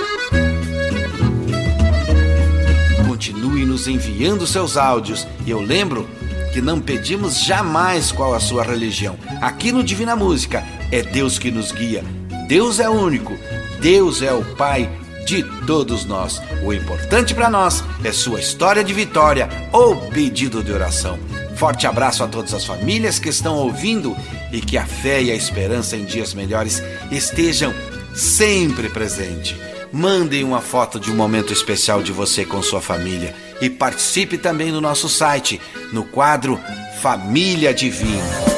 Continue 3.07 3.65
nos 3.65 3.87
enviando 3.87 4.45
seus 4.45 4.75
áudios 4.75 5.25
e 5.45 5.51
eu 5.51 5.61
lembro 5.61 6.05
que 6.51 6.61
não 6.61 6.81
pedimos 6.81 7.43
jamais 7.43 8.11
qual 8.11 8.33
a 8.33 8.39
sua 8.39 8.63
religião. 8.63 9.17
Aqui 9.41 9.71
no 9.71 9.83
Divina 9.83 10.15
Música 10.15 10.63
é 10.91 11.01
Deus 11.01 11.39
que 11.39 11.49
nos 11.51 11.71
guia. 11.71 12.03
Deus 12.47 12.79
é 12.79 12.89
único. 12.89 13.33
Deus 13.79 14.21
é 14.21 14.33
o 14.33 14.43
Pai 14.55 14.89
de 15.25 15.43
todos 15.65 16.05
nós. 16.05 16.41
O 16.63 16.71
importante 16.71 17.33
para 17.33 17.49
nós 17.49 17.83
é 18.03 18.11
sua 18.11 18.39
história 18.39 18.83
de 18.83 18.93
vitória 18.93 19.49
ou 19.71 19.95
pedido 20.11 20.63
de 20.63 20.71
oração. 20.71 21.19
Forte 21.55 21.87
abraço 21.87 22.23
a 22.23 22.27
todas 22.27 22.53
as 22.53 22.65
famílias 22.65 23.17
que 23.17 23.29
estão 23.29 23.55
ouvindo 23.55 24.15
e 24.51 24.61
que 24.61 24.77
a 24.77 24.85
fé 24.85 25.21
e 25.21 25.31
a 25.31 25.35
esperança 25.35 25.97
em 25.97 26.05
dias 26.05 26.33
melhores 26.33 26.81
estejam 27.11 27.73
sempre 28.13 28.89
presente. 28.89 29.59
Mandem 29.91 30.43
uma 30.43 30.61
foto 30.61 30.99
de 30.99 31.09
um 31.09 31.15
momento 31.15 31.53
especial 31.53 32.03
de 32.03 32.11
você 32.11 32.45
com 32.45 32.61
sua 32.61 32.81
família 32.81 33.33
e 33.61 33.69
participe 33.69 34.37
também 34.37 34.71
no 34.71 34.81
nosso 34.81 35.07
site, 35.07 35.61
no 35.93 36.03
quadro 36.03 36.59
Família 37.01 37.73
Divina. 37.73 38.54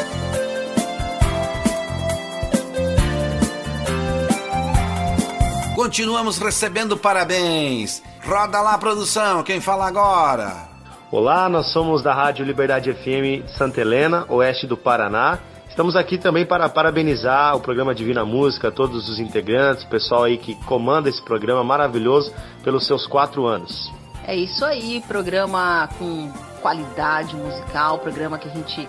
Continuamos 5.87 6.37
recebendo 6.37 6.97
parabéns. 6.97 8.03
Roda 8.25 8.59
lá, 8.59 8.77
produção, 8.77 9.41
quem 9.41 9.61
fala 9.61 9.87
agora? 9.87 10.67
Olá, 11.09 11.47
nós 11.47 11.71
somos 11.71 12.03
da 12.03 12.13
Rádio 12.13 12.43
Liberdade 12.43 12.93
FM 12.93 13.47
Santa 13.57 13.79
Helena, 13.79 14.25
oeste 14.27 14.67
do 14.67 14.75
Paraná. 14.75 15.39
Estamos 15.69 15.95
aqui 15.95 16.17
também 16.17 16.45
para 16.45 16.67
parabenizar 16.67 17.55
o 17.55 17.61
programa 17.61 17.95
Divina 17.95 18.25
Música, 18.25 18.69
todos 18.69 19.07
os 19.07 19.17
integrantes, 19.17 19.85
o 19.85 19.87
pessoal 19.87 20.25
aí 20.25 20.37
que 20.37 20.55
comanda 20.65 21.07
esse 21.07 21.23
programa 21.23 21.63
maravilhoso 21.63 22.33
pelos 22.65 22.85
seus 22.85 23.07
quatro 23.07 23.45
anos. 23.45 23.89
É 24.25 24.35
isso 24.35 24.65
aí, 24.65 25.01
programa 25.07 25.87
com 25.97 26.29
qualidade 26.61 27.33
musical, 27.33 27.99
programa 27.99 28.37
que 28.37 28.49
a 28.49 28.51
gente 28.51 28.85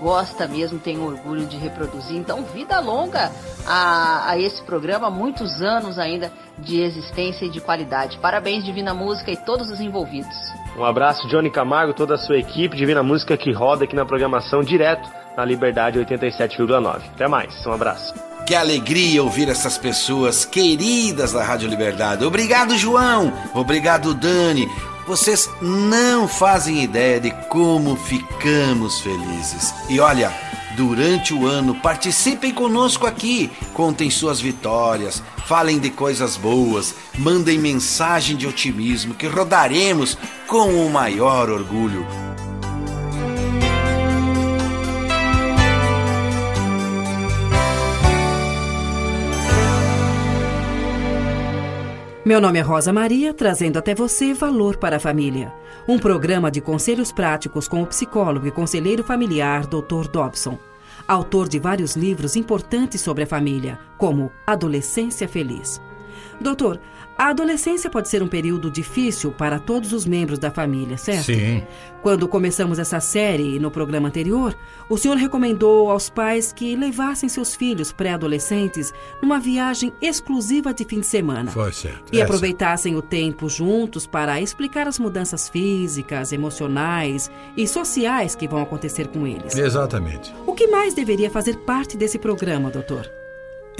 gosta 0.00 0.48
mesmo, 0.48 0.80
tem 0.80 0.98
orgulho 0.98 1.46
de 1.46 1.56
reproduzir. 1.56 2.16
Então, 2.16 2.42
vida 2.42 2.80
longa 2.80 3.30
a, 3.66 4.30
a, 4.30 4.38
esse 4.38 4.62
programa, 4.62 5.10
muitos 5.10 5.62
anos 5.62 5.98
ainda 5.98 6.32
de 6.58 6.80
existência 6.80 7.44
e 7.46 7.50
de 7.50 7.60
qualidade. 7.60 8.18
Parabéns, 8.18 8.64
Divina 8.64 8.92
Música 8.92 9.30
e 9.30 9.36
todos 9.36 9.70
os 9.70 9.80
envolvidos. 9.80 10.36
Um 10.76 10.84
abraço, 10.84 11.26
Johnny 11.28 11.50
Camargo, 11.50 11.94
toda 11.94 12.14
a 12.14 12.18
sua 12.18 12.38
equipe, 12.38 12.76
Divina 12.76 13.02
Música 13.02 13.36
que 13.36 13.52
roda 13.52 13.84
aqui 13.84 13.96
na 13.96 14.04
programação 14.04 14.62
direto 14.62 15.08
na 15.36 15.44
Liberdade 15.44 15.98
87,9. 15.98 17.02
Até 17.14 17.28
mais, 17.28 17.66
um 17.66 17.72
abraço. 17.72 18.14
Que 18.46 18.54
alegria 18.54 19.22
ouvir 19.22 19.48
essas 19.48 19.78
pessoas 19.78 20.44
queridas 20.44 21.32
da 21.32 21.42
Rádio 21.42 21.68
Liberdade. 21.68 22.24
Obrigado, 22.24 22.76
João. 22.76 23.32
Obrigado, 23.54 24.12
Dani. 24.14 24.66
Vocês 25.06 25.48
não 25.60 26.26
fazem 26.28 26.82
ideia 26.82 27.20
de 27.20 27.30
como 27.48 27.96
ficamos 27.96 29.00
felizes. 29.00 29.74
E 29.88 30.00
olha, 30.00 30.32
durante 30.76 31.34
o 31.34 31.46
ano 31.46 31.74
participem 31.74 32.52
conosco 32.52 33.06
aqui, 33.06 33.50
contem 33.74 34.10
suas 34.10 34.40
vitórias, 34.40 35.22
falem 35.46 35.78
de 35.78 35.90
coisas 35.90 36.36
boas, 36.36 36.94
mandem 37.18 37.58
mensagem 37.58 38.36
de 38.36 38.46
otimismo 38.46 39.14
que 39.14 39.26
rodaremos 39.26 40.16
com 40.46 40.86
o 40.86 40.90
maior 40.90 41.50
orgulho. 41.50 42.29
Meu 52.30 52.40
nome 52.40 52.60
é 52.60 52.62
Rosa 52.62 52.92
Maria, 52.92 53.34
trazendo 53.34 53.76
até 53.76 53.92
você 53.92 54.32
Valor 54.32 54.76
para 54.76 54.98
a 54.98 55.00
Família, 55.00 55.52
um 55.88 55.98
programa 55.98 56.48
de 56.48 56.60
conselhos 56.60 57.10
práticos 57.10 57.66
com 57.66 57.82
o 57.82 57.86
psicólogo 57.88 58.46
e 58.46 58.52
conselheiro 58.52 59.02
familiar 59.02 59.66
Dr. 59.66 60.06
Dobson, 60.08 60.56
autor 61.08 61.48
de 61.48 61.58
vários 61.58 61.96
livros 61.96 62.36
importantes 62.36 63.00
sobre 63.00 63.24
a 63.24 63.26
família, 63.26 63.80
como 63.98 64.30
Adolescência 64.46 65.26
Feliz. 65.26 65.82
Doutor, 66.40 66.78
a 67.20 67.28
adolescência 67.28 67.90
pode 67.90 68.08
ser 68.08 68.22
um 68.22 68.26
período 68.26 68.70
difícil 68.70 69.30
para 69.30 69.58
todos 69.58 69.92
os 69.92 70.06
membros 70.06 70.38
da 70.38 70.50
família, 70.50 70.96
certo? 70.96 71.26
Sim. 71.26 71.62
Quando 72.00 72.26
começamos 72.26 72.78
essa 72.78 72.98
série 72.98 73.58
no 73.58 73.70
programa 73.70 74.08
anterior, 74.08 74.56
o 74.88 74.96
senhor 74.96 75.18
recomendou 75.18 75.90
aos 75.90 76.08
pais 76.08 76.50
que 76.50 76.74
levassem 76.74 77.28
seus 77.28 77.54
filhos 77.54 77.92
pré-adolescentes 77.92 78.90
numa 79.20 79.38
viagem 79.38 79.92
exclusiva 80.00 80.72
de 80.72 80.82
fim 80.86 81.00
de 81.00 81.06
semana. 81.06 81.50
Foi 81.50 81.70
certo. 81.74 82.04
E 82.10 82.16
Essa. 82.16 82.24
aproveitassem 82.24 82.96
o 82.96 83.02
tempo 83.02 83.50
juntos 83.50 84.06
para 84.06 84.40
explicar 84.40 84.88
as 84.88 84.98
mudanças 84.98 85.46
físicas, 85.46 86.32
emocionais 86.32 87.30
e 87.54 87.68
sociais 87.68 88.34
que 88.34 88.48
vão 88.48 88.62
acontecer 88.62 89.08
com 89.08 89.26
eles. 89.26 89.54
Exatamente. 89.54 90.34
O 90.46 90.54
que 90.54 90.68
mais 90.68 90.94
deveria 90.94 91.30
fazer 91.30 91.58
parte 91.58 91.98
desse 91.98 92.18
programa, 92.18 92.70
doutor? 92.70 93.19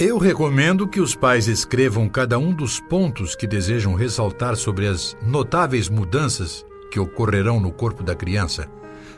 Eu 0.02 0.16
recomendo 0.16 0.88
que 0.88 0.98
os 0.98 1.14
pais 1.14 1.46
escrevam 1.46 2.08
cada 2.08 2.38
um 2.38 2.54
dos 2.54 2.80
pontos 2.80 3.34
que 3.34 3.46
desejam 3.46 3.92
ressaltar 3.92 4.56
sobre 4.56 4.86
as 4.86 5.14
notáveis 5.22 5.90
mudanças 5.90 6.64
que 6.90 6.98
ocorrerão 6.98 7.60
no 7.60 7.70
corpo 7.70 8.02
da 8.02 8.14
criança, 8.14 8.66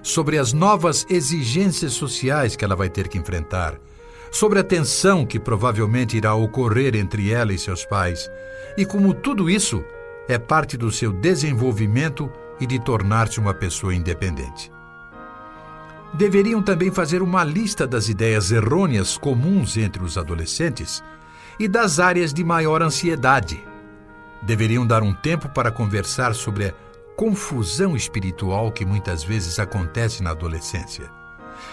sobre 0.02 0.38
as 0.38 0.52
novas 0.52 1.06
exigências 1.08 1.92
sociais 1.92 2.56
que 2.56 2.64
ela 2.64 2.74
vai 2.74 2.90
ter 2.90 3.06
que 3.06 3.16
enfrentar, 3.16 3.78
sobre 4.32 4.58
a 4.58 4.64
tensão 4.64 5.24
que 5.24 5.38
provavelmente 5.38 6.16
irá 6.16 6.34
ocorrer 6.34 6.96
entre 6.96 7.30
ela 7.30 7.52
e 7.52 7.58
seus 7.58 7.84
pais, 7.84 8.28
e 8.76 8.84
como 8.84 9.14
tudo 9.14 9.48
isso 9.48 9.84
é 10.28 10.36
parte 10.36 10.76
do 10.76 10.90
seu 10.90 11.12
desenvolvimento 11.12 12.28
e 12.58 12.66
de 12.66 12.80
tornar-se 12.80 13.38
uma 13.38 13.54
pessoa 13.54 13.94
independente. 13.94 14.72
Deveriam 16.14 16.62
também 16.62 16.90
fazer 16.90 17.22
uma 17.22 17.42
lista 17.42 17.86
das 17.86 18.08
ideias 18.08 18.52
errôneas 18.52 19.16
comuns 19.16 19.78
entre 19.78 20.02
os 20.02 20.18
adolescentes 20.18 21.02
e 21.58 21.66
das 21.66 21.98
áreas 21.98 22.34
de 22.34 22.44
maior 22.44 22.82
ansiedade. 22.82 23.64
Deveriam 24.42 24.86
dar 24.86 25.02
um 25.02 25.14
tempo 25.14 25.48
para 25.48 25.70
conversar 25.70 26.34
sobre 26.34 26.66
a 26.66 26.74
confusão 27.16 27.96
espiritual 27.96 28.70
que 28.70 28.84
muitas 28.84 29.24
vezes 29.24 29.58
acontece 29.58 30.22
na 30.22 30.30
adolescência. 30.30 31.10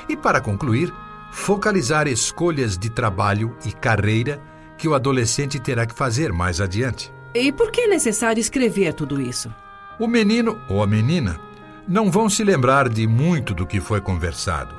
E 0.08 0.16
para 0.16 0.40
concluir, 0.40 0.94
focalizar 1.32 2.08
escolhas 2.08 2.78
de 2.78 2.90
trabalho 2.90 3.58
e 3.66 3.72
carreira 3.74 4.40
que 4.78 4.88
o 4.88 4.94
adolescente 4.94 5.60
terá 5.60 5.86
que 5.86 5.94
fazer 5.94 6.32
mais 6.32 6.62
adiante. 6.62 7.12
E 7.34 7.52
por 7.52 7.72
que 7.72 7.82
é 7.82 7.88
necessário 7.88 8.40
escrever 8.40 8.94
tudo 8.94 9.20
isso? 9.20 9.54
O 10.00 10.08
menino 10.08 10.58
ou 10.70 10.82
a 10.82 10.88
menina 10.88 11.49
não 11.90 12.12
vão 12.12 12.30
se 12.30 12.44
lembrar 12.44 12.88
de 12.88 13.08
muito 13.08 13.54
do 13.56 13.66
que 13.66 13.82
foi 13.82 14.00
conversado. 14.00 14.76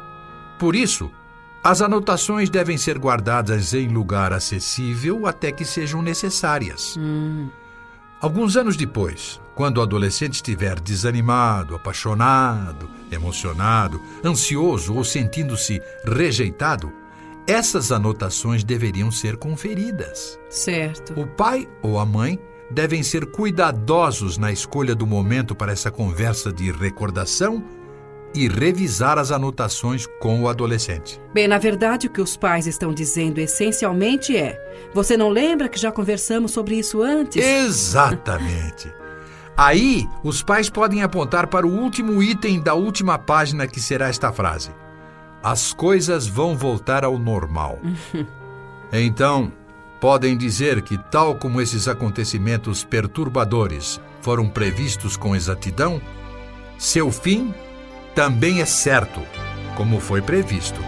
Por 0.61 0.77
isso, 0.77 1.11
as 1.63 1.83
anotações 1.83 2.49
devem 2.49 2.79
ser 2.79 2.99
guardadas 2.99 3.75
em 3.75 3.89
lugar 3.89 4.33
acessível 4.33 5.27
até 5.27 5.51
que 5.51 5.65
sejam 5.65 6.01
necessárias. 6.01 6.97
Hum. 6.97 7.49
Alguns 8.21 8.57
anos 8.57 8.77
depois, 8.77 9.41
quando 9.57 9.79
o 9.79 9.83
adolescente 9.83 10.35
estiver 10.35 10.79
desanimado, 10.79 11.75
apaixonado, 11.75 12.89
emocionado, 13.11 14.01
ansioso 14.25 14.95
ou 14.95 15.03
sentindo-se 15.03 15.83
rejeitado, 16.05 16.93
essas 17.47 17.91
anotações 17.91 18.63
deveriam 18.63 19.11
ser 19.11 19.37
conferidas. 19.37 20.39
Certo. 20.49 21.19
O 21.19 21.27
pai 21.27 21.69
ou 21.83 21.99
a 21.99 22.07
mãe 22.07 22.39
devem 22.71 23.03
ser 23.03 23.27
cuidadosos 23.27 24.39
na 24.39 24.53
escolha 24.53 24.95
do 24.95 25.07
momento 25.07 25.55
para 25.55 25.73
essa 25.73 25.91
conversa 25.91 26.53
de 26.53 26.71
recordação 26.71 27.65
e 28.35 28.49
revisar 28.49 29.19
as 29.19 29.33
anotações 29.33 30.07
com 30.21 30.43
o 30.43 30.49
adolescente. 30.49 31.21
Bem, 31.35 31.49
na 31.49 31.59
verdade, 31.59 32.07
o 32.07 32.11
que 32.11 32.21
os 32.21 32.37
pais 32.37 32.67
estão 32.67 32.93
dizendo 32.95 33.39
essencialmente 33.39 34.37
é: 34.37 34.59
você 34.95 35.17
não 35.17 35.31
lembra 35.31 35.69
que 35.69 35.79
já 35.79 35.91
conversamos 35.91 36.53
sobre 36.53 36.77
isso 36.77 37.03
antes? 37.03 37.45
Exatamente. 37.45 38.93
Aí, 39.57 40.09
os 40.23 40.43
pais 40.43 40.71
podem 40.71 41.03
apontar 41.03 41.49
para 41.49 41.67
o 41.67 41.71
último 41.71 42.23
item 42.23 42.61
da 42.61 42.75
última 42.75 43.19
página 43.19 43.67
que 43.67 43.81
será 43.81 44.09
esta 44.09 44.33
frase: 44.33 44.71
As 45.43 45.73
coisas 45.73 46.27
vão 46.27 46.57
voltar 46.57 47.05
ao 47.05 47.19
normal. 47.19 47.79
então, 48.93 49.53
podem 50.01 50.37
dizer 50.37 50.81
que, 50.83 50.97
tal 50.97 51.35
como 51.37 51.61
esses 51.61 51.87
acontecimentos 51.87 52.83
perturbadores 52.83 54.01
foram 54.23 54.49
previstos 54.49 55.17
com 55.17 55.37
exatidão, 55.37 56.01
seu 56.79 57.13
fim 57.13 57.55
também 58.15 58.61
é 58.61 58.67
certo, 58.67 59.21
como 59.77 60.01
foi 60.01 60.23
previsto. 60.23 60.81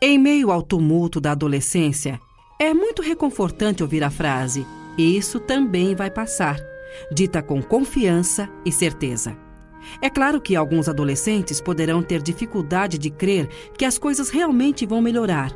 Em 0.00 0.18
meio 0.18 0.52
ao 0.52 0.62
tumulto 0.62 1.20
da 1.20 1.32
adolescência, 1.32 2.20
é 2.60 2.72
muito 2.72 3.02
reconfortante 3.02 3.82
ouvir 3.82 4.04
a 4.04 4.10
frase: 4.10 4.66
Isso 4.96 5.40
também 5.40 5.94
vai 5.94 6.10
passar, 6.10 6.58
dita 7.10 7.42
com 7.42 7.62
confiança 7.62 8.48
e 8.64 8.70
certeza. 8.70 9.47
É 10.00 10.10
claro 10.10 10.40
que 10.40 10.56
alguns 10.56 10.88
adolescentes 10.88 11.60
poderão 11.60 12.02
ter 12.02 12.22
dificuldade 12.22 12.98
de 12.98 13.10
crer 13.10 13.48
que 13.76 13.84
as 13.84 13.98
coisas 13.98 14.30
realmente 14.30 14.86
vão 14.86 15.02
melhorar. 15.02 15.52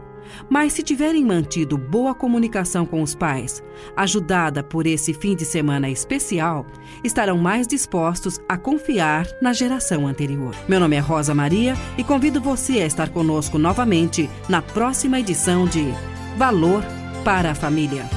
Mas 0.48 0.72
se 0.72 0.82
tiverem 0.82 1.24
mantido 1.24 1.76
boa 1.76 2.14
comunicação 2.14 2.86
com 2.86 3.02
os 3.02 3.14
pais, 3.14 3.62
ajudada 3.96 4.62
por 4.62 4.86
esse 4.86 5.12
fim 5.12 5.34
de 5.34 5.44
semana 5.44 5.90
especial, 5.90 6.66
estarão 7.02 7.38
mais 7.38 7.66
dispostos 7.66 8.40
a 8.48 8.56
confiar 8.56 9.26
na 9.40 9.52
geração 9.52 10.06
anterior. 10.06 10.54
Meu 10.68 10.80
nome 10.80 10.96
é 10.96 11.00
Rosa 11.00 11.34
Maria 11.34 11.74
e 11.96 12.04
convido 12.04 12.40
você 12.40 12.80
a 12.80 12.86
estar 12.86 13.08
conosco 13.10 13.58
novamente 13.58 14.28
na 14.48 14.62
próxima 14.62 15.20
edição 15.20 15.66
de 15.66 15.92
Valor 16.36 16.82
para 17.24 17.50
a 17.50 17.54
Família. 17.54 18.08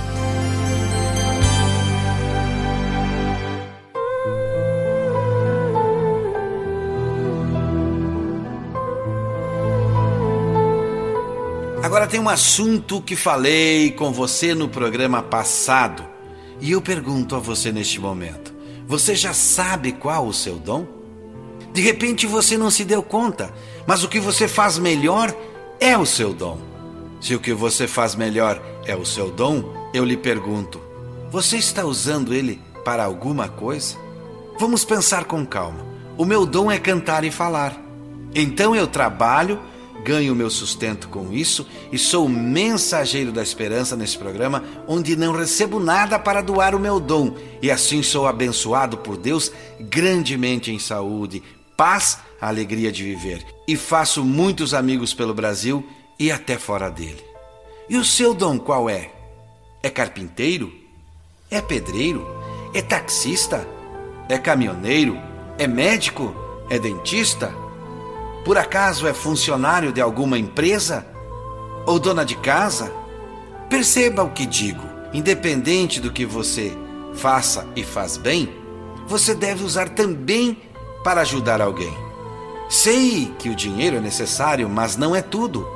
Agora 11.85 12.07
tem 12.07 12.19
um 12.19 12.27
assunto 12.27 12.99
que 12.99 13.15
falei 13.15 13.91
com 13.91 14.11
você 14.11 14.55
no 14.55 14.67
programa 14.67 15.21
passado 15.21 16.03
e 16.59 16.71
eu 16.71 16.81
pergunto 16.81 17.35
a 17.35 17.39
você 17.39 17.71
neste 17.71 17.99
momento: 17.99 18.51
você 18.87 19.13
já 19.13 19.35
sabe 19.35 19.91
qual 19.91 20.25
o 20.25 20.33
seu 20.33 20.55
dom? 20.55 20.87
De 21.71 21.81
repente 21.83 22.25
você 22.25 22.57
não 22.57 22.71
se 22.71 22.83
deu 22.83 23.03
conta, 23.03 23.53
mas 23.85 24.03
o 24.03 24.09
que 24.09 24.19
você 24.19 24.47
faz 24.47 24.79
melhor 24.79 25.31
é 25.79 25.95
o 25.95 26.07
seu 26.07 26.33
dom. 26.33 26.57
Se 27.21 27.35
o 27.35 27.39
que 27.39 27.53
você 27.53 27.85
faz 27.85 28.15
melhor 28.15 28.59
é 28.87 28.95
o 28.95 29.05
seu 29.05 29.29
dom, 29.29 29.71
eu 29.93 30.03
lhe 30.03 30.17
pergunto: 30.17 30.81
você 31.29 31.57
está 31.57 31.85
usando 31.85 32.33
ele 32.33 32.59
para 32.83 33.03
alguma 33.03 33.47
coisa? 33.47 33.95
Vamos 34.59 34.83
pensar 34.83 35.25
com 35.25 35.45
calma. 35.45 35.85
O 36.17 36.25
meu 36.25 36.47
dom 36.47 36.71
é 36.71 36.79
cantar 36.79 37.23
e 37.23 37.29
falar. 37.29 37.79
Então 38.33 38.75
eu 38.75 38.87
trabalho 38.87 39.61
ganho 40.05 40.35
meu 40.35 40.51
sustento 40.51 41.09
com 41.09 41.33
isso 41.33 41.65
e 41.91 41.97
sou 41.97 42.29
mensageiro 42.29 43.31
da 43.31 43.41
esperança 43.41 43.95
nesse 43.95 44.15
programa, 44.15 44.63
onde 44.87 45.15
não 45.15 45.33
recebo 45.33 45.79
nada 45.79 46.19
para 46.19 46.43
doar 46.43 46.75
o 46.75 46.79
meu 46.79 46.99
dom, 46.99 47.35
e 47.59 47.71
assim 47.71 48.03
sou 48.03 48.27
abençoado 48.27 48.99
por 48.99 49.17
Deus 49.17 49.51
grandemente 49.79 50.71
em 50.71 50.77
saúde, 50.77 51.41
paz, 51.75 52.19
alegria 52.39 52.91
de 52.91 53.03
viver, 53.03 53.43
e 53.67 53.75
faço 53.75 54.23
muitos 54.23 54.75
amigos 54.75 55.11
pelo 55.11 55.33
Brasil 55.33 55.83
e 56.19 56.31
até 56.31 56.59
fora 56.59 56.91
dele. 56.91 57.23
E 57.89 57.97
o 57.97 58.05
seu 58.05 58.31
dom 58.31 58.59
qual 58.59 58.87
é? 58.87 59.11
É 59.81 59.89
carpinteiro? 59.89 60.71
É 61.49 61.61
pedreiro? 61.61 62.27
É 62.75 62.81
taxista? 62.81 63.67
É 64.29 64.37
caminhoneiro? 64.37 65.17
É 65.57 65.65
médico? 65.65 66.35
É 66.69 66.77
dentista? 66.77 67.64
Por 68.45 68.59
acaso 68.59 69.07
é 69.07 69.13
funcionário 69.13 69.91
de 69.91 69.99
alguma 69.99 70.37
empresa? 70.37 71.03
Ou 71.87 71.97
dona 71.97 72.23
de 72.23 72.35
casa? 72.35 72.93
Perceba 73.67 74.21
o 74.21 74.29
que 74.29 74.45
digo. 74.45 74.83
Independente 75.11 75.99
do 75.99 76.11
que 76.11 76.27
você 76.27 76.71
faça 77.15 77.67
e 77.75 77.83
faz 77.83 78.17
bem, 78.17 78.53
você 79.07 79.33
deve 79.33 79.63
usar 79.63 79.89
também 79.89 80.61
para 81.03 81.21
ajudar 81.21 81.59
alguém. 81.59 81.91
Sei 82.69 83.33
que 83.39 83.49
o 83.49 83.55
dinheiro 83.55 83.97
é 83.97 83.99
necessário, 83.99 84.69
mas 84.69 84.95
não 84.95 85.15
é 85.15 85.23
tudo. 85.23 85.67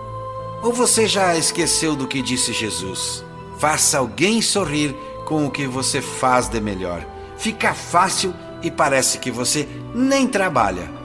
Ou 0.62 0.71
você 0.71 1.08
já 1.08 1.36
esqueceu 1.36 1.95
do 1.95 2.08
que 2.08 2.21
disse 2.21 2.53
Jesus? 2.53 3.25
Faça 3.58 3.97
alguém 3.97 4.43
sorrir 4.43 4.95
com 5.25 5.43
o 5.47 5.51
que 5.51 5.65
você 5.65 6.01
faz 6.01 6.47
de 6.47 6.62
melhor. 6.62 7.03
Fica 7.36 7.73
fácil 7.73 8.32
e 8.62 8.69
parece 8.69 9.17
que 9.17 9.32
você 9.32 9.67
nem 9.95 10.27
trabalha 10.27 10.99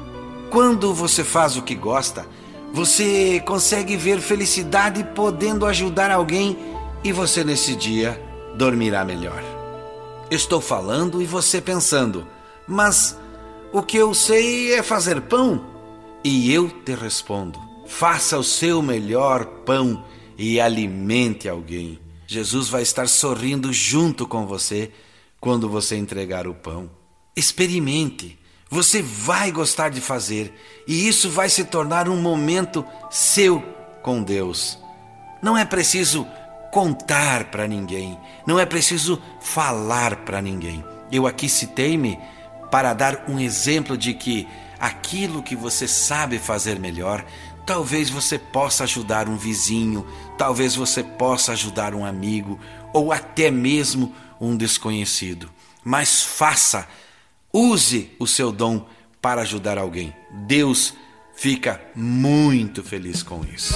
quando 0.54 0.94
você 0.94 1.24
faz 1.24 1.56
o 1.56 1.62
que 1.62 1.74
gosta, 1.74 2.24
você 2.72 3.42
consegue 3.44 3.96
ver 3.96 4.20
felicidade 4.20 5.02
podendo 5.12 5.66
ajudar 5.66 6.12
alguém 6.12 6.56
e 7.02 7.10
você 7.10 7.42
nesse 7.42 7.74
dia 7.74 8.22
dormirá 8.56 9.04
melhor. 9.04 9.42
Estou 10.30 10.60
falando 10.60 11.20
e 11.20 11.26
você 11.26 11.60
pensando, 11.60 12.24
mas 12.68 13.18
o 13.72 13.82
que 13.82 13.96
eu 13.96 14.14
sei 14.14 14.74
é 14.74 14.80
fazer 14.80 15.22
pão? 15.22 15.60
E 16.22 16.52
eu 16.52 16.70
te 16.70 16.94
respondo: 16.94 17.58
faça 17.84 18.38
o 18.38 18.44
seu 18.44 18.80
melhor 18.80 19.44
pão 19.66 20.04
e 20.38 20.60
alimente 20.60 21.48
alguém. 21.48 21.98
Jesus 22.28 22.68
vai 22.68 22.82
estar 22.82 23.08
sorrindo 23.08 23.72
junto 23.72 24.24
com 24.24 24.46
você 24.46 24.92
quando 25.40 25.68
você 25.68 25.96
entregar 25.96 26.46
o 26.46 26.54
pão. 26.54 26.88
Experimente. 27.34 28.43
Você 28.70 29.02
vai 29.02 29.52
gostar 29.52 29.90
de 29.90 30.00
fazer 30.00 30.52
e 30.86 31.06
isso 31.06 31.30
vai 31.30 31.48
se 31.48 31.64
tornar 31.64 32.08
um 32.08 32.20
momento 32.20 32.84
seu 33.10 33.62
com 34.02 34.22
Deus. 34.22 34.78
Não 35.42 35.56
é 35.56 35.64
preciso 35.64 36.26
contar 36.72 37.44
para 37.44 37.68
ninguém, 37.68 38.18
não 38.46 38.58
é 38.58 38.66
preciso 38.66 39.22
falar 39.40 40.16
para 40.24 40.42
ninguém. 40.42 40.84
Eu 41.12 41.26
aqui 41.26 41.48
citei-me 41.48 42.18
para 42.70 42.92
dar 42.92 43.24
um 43.28 43.38
exemplo 43.38 43.96
de 43.96 44.14
que 44.14 44.48
aquilo 44.80 45.42
que 45.42 45.54
você 45.54 45.86
sabe 45.86 46.38
fazer 46.38 46.78
melhor, 46.80 47.24
talvez 47.64 48.10
você 48.10 48.38
possa 48.38 48.84
ajudar 48.84 49.28
um 49.28 49.36
vizinho, 49.36 50.04
talvez 50.36 50.74
você 50.74 51.02
possa 51.02 51.52
ajudar 51.52 51.94
um 51.94 52.04
amigo 52.04 52.58
ou 52.92 53.12
até 53.12 53.50
mesmo 53.50 54.14
um 54.40 54.56
desconhecido. 54.56 55.50
Mas 55.84 56.22
faça 56.22 56.88
Use 57.56 58.10
o 58.18 58.26
seu 58.26 58.50
dom 58.50 58.84
para 59.22 59.42
ajudar 59.42 59.78
alguém. 59.78 60.12
Deus 60.44 60.92
fica 61.36 61.80
muito 61.94 62.82
feliz 62.82 63.22
com 63.22 63.42
isso. 63.44 63.74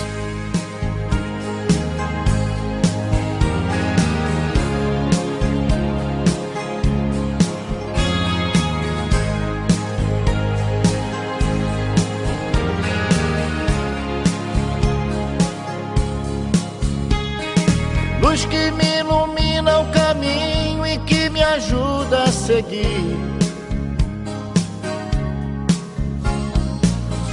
Luz 18.21 18.45
que 18.45 18.73
me 18.73 18.99
ilumina 18.99 19.79
o 19.79 19.93
caminho 19.93 20.85
e 20.85 20.99
que 20.99 21.31
me 21.31 21.45
ajuda 21.45 22.25
a 22.25 22.33
seguir 22.33 23.38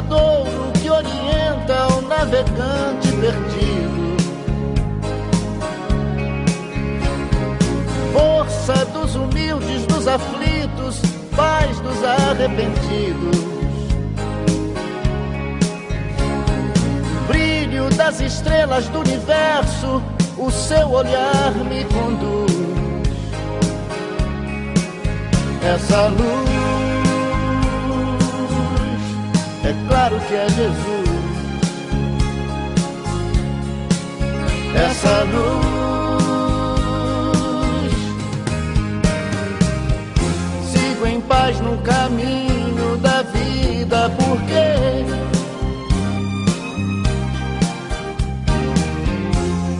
raio 0.00 0.02
duradouro 0.02 0.72
que 0.80 0.90
orienta 0.90 1.88
o 1.94 2.02
navegante 2.02 3.12
perdido. 3.20 4.16
Força 8.12 8.84
dos 8.86 9.14
humildes, 9.14 9.86
dos 9.86 10.06
aflitos, 10.06 11.00
paz 11.36 11.78
dos 11.80 12.02
arrependidos. 12.04 13.50
brilho 17.28 17.88
das 17.90 18.20
estrelas 18.20 18.88
do 18.88 18.98
universo, 18.98 20.02
o 20.36 20.50
seu 20.50 20.90
olhar 20.90 21.54
me 21.68 21.84
conduz. 21.84 22.50
Essa 25.62 26.08
luz, 26.08 26.69
é 29.70 29.74
claro 29.88 30.18
que 30.26 30.34
é 30.34 30.48
Jesus. 30.48 31.10
Essa 34.74 35.24
luz, 35.24 35.64
sigo 40.72 41.06
em 41.06 41.20
paz 41.20 41.60
no 41.60 41.78
caminho 41.78 42.96
da 42.98 43.22
vida, 43.22 44.10
porque 44.18 44.70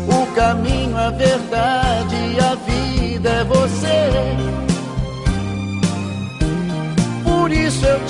O 0.09 0.27
caminho, 0.35 0.97
a 0.97 1.11
verdade 1.11 2.17
e 2.17 2.41
a 2.41 2.55
vida 2.55 3.29
é 3.29 3.45
você. 3.45 4.11
Por 7.25 7.53
isso 7.53 7.85
eu 7.87 7.99
te 8.07 8.10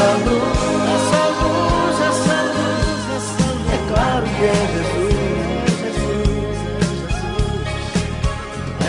Essa 0.00 0.16
luz, 0.16 0.40
essa 0.96 1.22
luz, 1.42 2.00
essa 2.00 2.38
luz, 2.56 3.04
essa 3.16 3.44
luz. 3.52 3.68
É 3.68 3.76
claro 3.92 4.24
que 4.24 4.44
é 4.44 4.56
Jesus. 4.72 5.12
É 5.60 5.92
Jesus, 5.92 6.56
é 6.64 6.80
Jesus. 6.80 7.20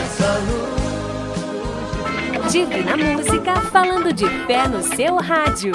Essa 0.02 0.32
luz. 2.40 2.52
Divina 2.52 2.96
Música 2.96 3.60
falando 3.74 4.14
de 4.14 4.26
fé 4.48 4.70
no 4.70 4.82
seu 4.82 5.18
rádio. 5.18 5.74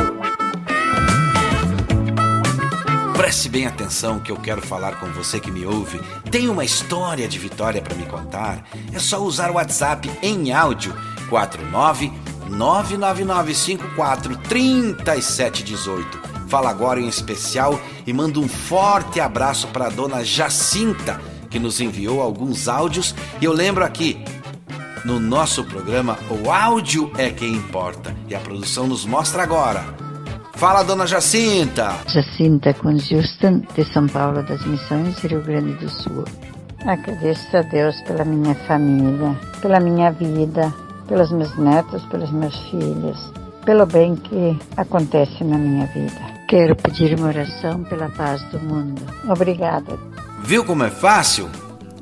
Preste 3.15 3.51
bem 3.51 3.67
atenção 3.67 4.19
que 4.19 4.33
eu 4.33 4.37
quero 4.37 4.63
falar 4.63 4.99
com 4.99 5.07
você 5.09 5.39
que 5.39 5.51
me 5.51 5.67
ouve. 5.67 6.01
Tem 6.31 6.49
uma 6.49 6.65
história 6.65 7.29
de 7.29 7.39
vitória 7.39 7.83
para 7.83 7.95
me 7.95 8.07
contar? 8.07 8.65
É 8.91 8.99
só 8.99 9.19
usar 9.21 9.51
o 9.51 9.57
WhatsApp 9.57 10.11
em 10.23 10.55
áudio 10.55 10.95
49 11.29 12.11
99954 12.51 14.37
3718. 14.49 16.37
Fala 16.49 16.71
agora 16.71 17.01
em 17.01 17.09
especial 17.09 17.79
e 18.07 18.13
manda 18.13 18.39
um 18.39 18.49
forte 18.49 19.21
abraço 19.21 19.67
para 19.69 19.89
dona 19.89 20.25
Jacinta, 20.25 21.21
que 21.51 21.59
nos 21.59 21.81
enviou 21.81 22.23
alguns 22.23 22.69
áudios. 22.69 23.15
E 23.41 23.45
eu 23.45 23.53
lembro 23.53 23.85
aqui, 23.85 24.23
no 25.05 25.19
nosso 25.21 25.65
programa, 25.65 26.19
o 26.31 26.51
áudio 26.51 27.13
é 27.19 27.31
quem 27.31 27.53
importa. 27.55 28.15
E 28.29 28.35
a 28.35 28.41
produção 28.41 28.87
nos 28.87 29.05
mostra 29.05 29.43
agora. 29.43 29.85
Fala, 30.55 30.83
dona 30.83 31.07
Jacinta! 31.07 31.97
Jacinta 32.09 32.73
com 32.75 32.97
Justin, 32.97 33.63
de 33.75 33.85
São 33.93 34.07
Paulo 34.07 34.43
das 34.43 34.65
Missões, 34.65 35.19
Rio 35.19 35.43
Grande 35.43 35.75
do 35.75 35.89
Sul. 35.89 36.25
Agradeço 36.85 37.57
a 37.57 37.63
Deus 37.63 38.01
pela 38.03 38.25
minha 38.25 38.55
família, 38.67 39.39
pela 39.61 39.79
minha 39.81 40.11
vida, 40.13 40.73
pelos 41.07 41.31
meus 41.33 41.57
netos, 41.57 42.03
pelos 42.07 42.31
meus 42.31 42.57
filhos. 42.71 43.33
pelo 43.67 43.85
bem 43.85 44.15
que 44.15 44.57
acontece 44.77 45.43
na 45.43 45.59
minha 45.59 45.87
vida. 45.89 46.15
Quero 46.49 46.77
pedir 46.77 47.19
uma 47.19 47.27
oração 47.27 47.83
pela 47.83 48.09
paz 48.11 48.41
do 48.53 48.61
mundo. 48.61 49.03
Obrigada. 49.29 49.99
Viu 50.45 50.65
como 50.65 50.85
é 50.85 50.91
fácil? 50.91 51.51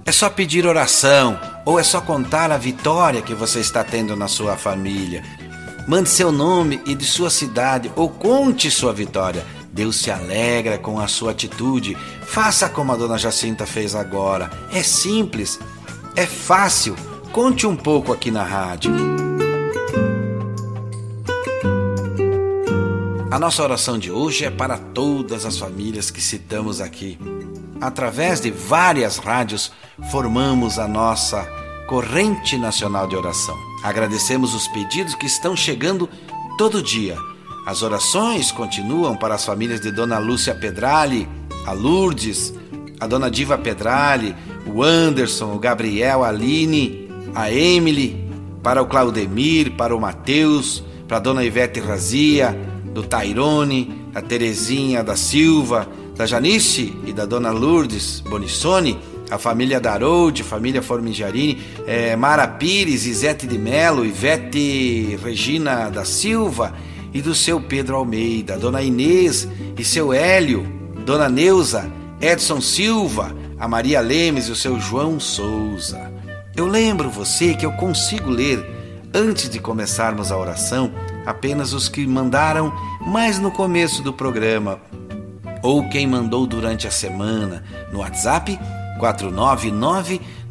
É 0.05 0.13
só 0.13 0.29
pedir 0.29 0.67
oração 0.67 1.41
ou 1.65 1.81
é 1.81 1.83
só 1.83 2.03
contar 2.03 2.53
a 2.53 2.59
vitória 2.59 3.23
que 3.23 3.35
você 3.35 3.61
está 3.61 3.83
tendo 3.83 4.15
na 4.15 4.29
sua 4.29 4.59
família. 4.59 5.23
Mande 5.89 6.11
seu 6.11 6.31
nome 6.31 6.83
e 6.85 6.95
de 6.95 7.07
sua 7.07 7.31
cidade 7.31 7.91
ou 7.97 8.11
conte 8.11 8.71
sua 8.71 8.93
vitória. 8.93 9.43
Deus 9.73 9.97
se 9.97 10.11
alegra 10.11 10.77
com 10.77 11.01
a 11.01 11.09
sua 11.09 11.31
atitude. 11.31 11.97
Faça 12.27 12.69
como 12.69 12.93
a 12.93 12.97
dona 12.97 13.17
Jacinta 13.17 13.65
fez 13.65 13.95
agora. 13.95 14.51
É 14.71 14.83
simples, 14.83 15.59
é 16.15 16.27
fácil. 16.27 16.95
Conte 17.35 17.67
um 17.67 17.75
pouco 17.75 18.13
aqui 18.13 18.31
na 18.31 18.45
rádio. 18.45 18.93
A 23.29 23.41
nossa 23.41 23.61
oração 23.61 23.99
de 23.99 24.09
hoje 24.09 24.45
é 24.45 24.51
para 24.53 24.79
todas 24.79 25.45
as 25.45 25.59
famílias 25.59 26.13
que 26.13 26.21
citamos 26.21 26.81
aqui. 26.81 27.19
Através 27.81 28.41
de 28.41 28.53
várias 28.53 29.17
rádios, 29.17 29.73
formamos 30.13 30.79
a 30.79 30.87
nossa 30.87 31.45
corrente 31.89 32.57
nacional 32.57 33.09
de 33.09 33.17
oração. 33.17 33.59
Agradecemos 33.83 34.55
os 34.55 34.69
pedidos 34.69 35.17
que 35.17 35.27
estão 35.27 35.57
chegando 35.57 36.09
todo 36.57 36.81
dia. 36.81 37.19
As 37.67 37.83
orações 37.83 38.53
continuam 38.53 39.17
para 39.17 39.35
as 39.35 39.45
famílias 39.45 39.81
de 39.81 39.91
Dona 39.91 40.21
Lúcia 40.21 40.55
Pedrali, 40.55 41.29
a 41.67 41.73
Lourdes, 41.73 42.55
a 43.01 43.09
Dona 43.09 43.29
Diva 43.29 43.59
Pedrali, 43.59 44.37
o 44.73 44.85
Anderson, 44.85 45.53
o 45.53 45.59
Gabriel, 45.59 46.23
a 46.23 46.29
Aline, 46.29 47.04
a 47.35 47.51
Emily, 47.51 48.25
para 48.63 48.81
o 48.81 48.87
Claudemir, 48.87 49.73
para 49.73 49.95
o 49.95 50.01
Mateus, 50.01 50.83
para 51.07 51.19
a 51.19 51.21
Dona 51.21 51.45
Ivete 51.45 51.81
Razia, 51.81 52.57
do 52.95 53.03
Tairone, 53.03 54.09
a 54.15 54.23
Terezinha 54.23 55.03
da 55.03 55.17
Silva, 55.17 55.89
da 56.17 56.27
Janice 56.27 56.95
e 57.05 57.13
da 57.13 57.27
Dona 57.27 57.51
Lourdes 57.51 58.21
Bonissoni, 58.21 58.99
a 59.31 59.37
família 59.37 59.81
Darold, 59.81 60.43
família 60.45 60.81
Formigiarini, 60.81 61.61
é, 61.87 62.15
Mara 62.15 62.47
Pires, 62.47 63.05
Isete 63.05 63.47
de 63.47 63.59
Melo, 63.59 64.07
Ivete 64.07 65.19
Regina 65.23 65.91
da 65.91 66.05
Silva 66.05 66.75
e 67.13 67.21
do 67.21 67.35
seu 67.35 67.61
Pedro 67.61 67.97
Almeida, 67.97 68.57
Dona 68.57 68.81
Inês 68.83 69.49
e 69.77 69.85
seu 69.85 70.13
Hélio, 70.13 70.67
Dona 71.05 71.29
Neuza, 71.29 71.91
Edson 72.21 72.61
Silva, 72.61 73.35
a 73.59 73.67
Maria 73.67 74.01
Lemes 74.01 74.47
e 74.47 74.53
o 74.53 74.57
seu 74.57 74.79
João 74.79 75.19
Souza. 75.19 76.14
Eu 76.57 76.67
lembro 76.67 77.11
você 77.11 77.55
que 77.55 77.67
eu 77.67 77.73
consigo 77.73 78.31
ler, 78.31 78.65
antes 79.13 79.51
de 79.51 79.59
começarmos 79.59 80.31
a 80.31 80.39
oração, 80.39 80.93
apenas 81.27 81.73
os 81.73 81.89
que 81.89 82.07
mandaram 82.07 82.73
mais 83.01 83.41
no 83.41 83.51
começo 83.51 84.03
do 84.03 84.13
programa, 84.13 84.79
ou 85.63 85.89
quem 85.89 86.07
mandou 86.07 86.47
durante 86.47 86.87
a 86.87 86.91
semana 86.91 87.65
no 87.93 88.01
WhatsApp 88.01 88.59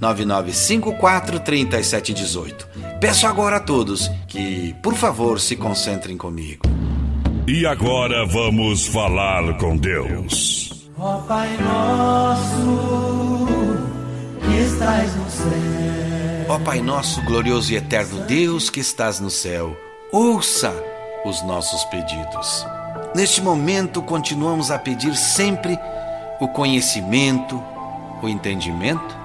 499-9954-3718. 0.02 2.66
Peço 3.00 3.26
agora 3.26 3.56
a 3.58 3.62
todos 3.62 4.10
que, 4.28 4.76
por 4.82 4.96
favor, 4.96 5.40
se 5.40 5.56
concentrem 5.56 6.18
comigo. 6.18 6.64
E 7.48 7.66
agora 7.66 8.26
vamos 8.26 8.86
falar 8.88 9.58
com 9.58 9.78
Deus. 9.78 10.90
Ó 10.98 11.20
Pai 11.20 11.56
nosso, 11.58 13.33
estás 14.64 15.16
no 15.16 15.30
céu. 15.30 16.46
Ó 16.50 16.60
Pai 16.60 16.82
nosso, 16.82 17.22
glorioso 17.24 17.74
e 17.74 17.76
eterno 17.76 18.22
Deus 18.26 18.70
que 18.70 18.80
estás 18.80 19.20
no 19.20 19.30
céu, 19.30 19.76
ouça 20.12 20.74
os 21.26 21.42
nossos 21.44 21.84
pedidos. 21.86 22.66
Neste 23.14 23.42
momento, 23.42 24.02
continuamos 24.02 24.72
a 24.72 24.80
pedir 24.80 25.16
sempre 25.16 25.78
o 26.40 26.48
conhecimento, 26.48 27.62
o 28.22 28.30
entendimento 28.30 29.16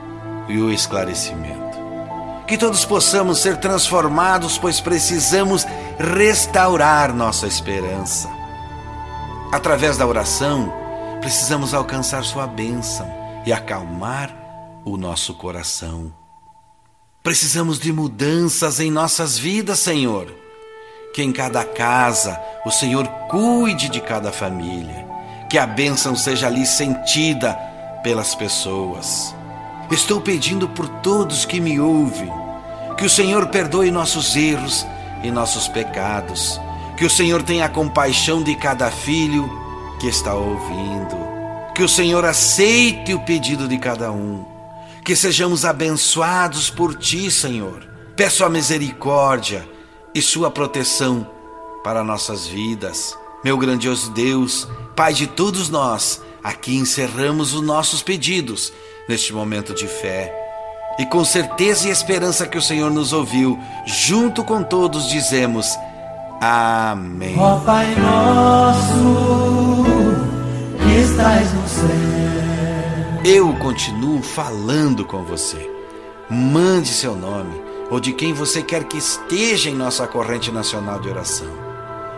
e 0.49 0.59
o 0.59 0.72
esclarecimento. 0.72 1.78
Que 2.47 2.59
todos 2.59 2.84
possamos 2.84 3.39
ser 3.41 3.59
transformados, 3.59 4.59
pois 4.59 4.80
precisamos 4.80 5.66
restaurar 5.99 7.14
nossa 7.14 7.47
esperança. 7.47 8.28
Através 9.53 9.97
da 9.97 10.07
oração, 10.07 10.72
precisamos 11.20 11.74
alcançar 11.74 12.24
Sua 12.24 12.47
bênção 12.47 13.09
e 13.45 13.53
acalmar 13.53 14.38
o 14.93 14.97
nosso 14.97 15.34
coração. 15.34 16.12
Precisamos 17.22 17.78
de 17.78 17.93
mudanças 17.93 18.80
em 18.80 18.91
nossas 18.91 19.39
vidas, 19.39 19.78
Senhor. 19.80 20.34
Que 21.14 21.22
em 21.22 21.32
cada 21.32 21.64
casa 21.64 22.41
o 22.64 22.70
Senhor 22.70 23.07
cuide 23.28 23.89
de 23.89 24.01
cada 24.01 24.32
família. 24.32 25.07
Que 25.51 25.59
a 25.59 25.66
bênção 25.66 26.14
seja 26.14 26.47
ali 26.47 26.64
sentida 26.64 27.55
pelas 28.03 28.34
pessoas. 28.34 29.34
Estou 29.91 30.20
pedindo 30.20 30.68
por 30.68 30.89
todos 30.89 31.45
que 31.45 31.61
me 31.61 31.80
ouvem, 31.80 32.30
que 32.97 33.07
o 33.07 33.11
Senhor 33.11 33.47
perdoe 33.47 33.91
nossos 33.91 34.36
erros 34.36 34.86
e 35.22 35.30
nossos 35.30 35.66
pecados, 35.66 36.61
que 36.97 37.07
o 37.07 37.11
Senhor 37.11 37.43
tenha 37.43 37.68
compaixão 37.70 38.43
de 38.43 38.55
cada 38.55 38.91
filho 38.91 39.51
que 39.99 40.07
está 40.07 40.34
ouvindo, 40.34 41.16
que 41.74 41.82
o 41.82 41.89
Senhor 41.89 42.24
aceite 42.24 43.14
o 43.14 43.20
pedido 43.20 43.66
de 43.66 43.78
cada 43.78 44.12
um, 44.12 44.45
que 45.09 45.17
sejamos 45.17 45.65
abençoados 45.65 46.69
por 46.69 46.95
Ti, 46.95 47.31
Senhor. 47.31 47.83
Peço 48.15 48.45
a 48.45 48.51
misericórdia 48.51 49.67
e 50.15 50.21
Sua 50.21 50.51
proteção 50.51 51.27
para 51.83 52.05
nossas 52.05 52.47
vidas. 52.47 53.17
Meu 53.43 53.57
grandioso 53.57 54.11
Deus, 54.11 54.69
Pai 54.95 55.15
de 55.15 55.27
todos 55.27 55.71
nós, 55.71 56.21
aqui 56.45 56.77
encerramos 56.77 57.55
os 57.55 57.63
nossos 57.63 58.03
pedidos 58.03 58.71
neste 59.09 59.33
momento 59.33 59.73
de 59.73 59.89
fé. 59.89 60.31
E 60.99 61.07
com 61.07 61.25
certeza 61.25 61.89
e 61.89 61.91
esperança 61.91 62.47
que 62.47 62.59
o 62.59 62.63
Senhor 62.63 62.91
nos 62.91 63.15
ouviu, 63.15 63.59
junto 63.87 64.45
com 64.45 64.63
todos 64.63 65.09
dizemos: 65.09 65.75
Amém. 66.39 67.35
Ó 67.39 67.61
Pai 67.61 67.95
nosso, 67.95 69.87
que 70.85 71.01
estás 71.01 71.51
no 71.55 71.67
céu. 71.67 72.08
Eu 73.31 73.53
continuo 73.57 74.22
falando 74.22 75.05
com 75.05 75.22
você. 75.22 75.70
Mande 76.31 76.89
seu 76.89 77.14
nome 77.14 77.61
ou 77.91 78.01
de 78.01 78.14
quem 78.14 78.33
você 78.33 78.62
quer 78.62 78.85
que 78.85 78.97
esteja 78.97 79.68
em 79.68 79.74
nossa 79.74 80.07
corrente 80.07 80.51
nacional 80.51 80.99
de 80.99 81.11
oração. 81.11 81.51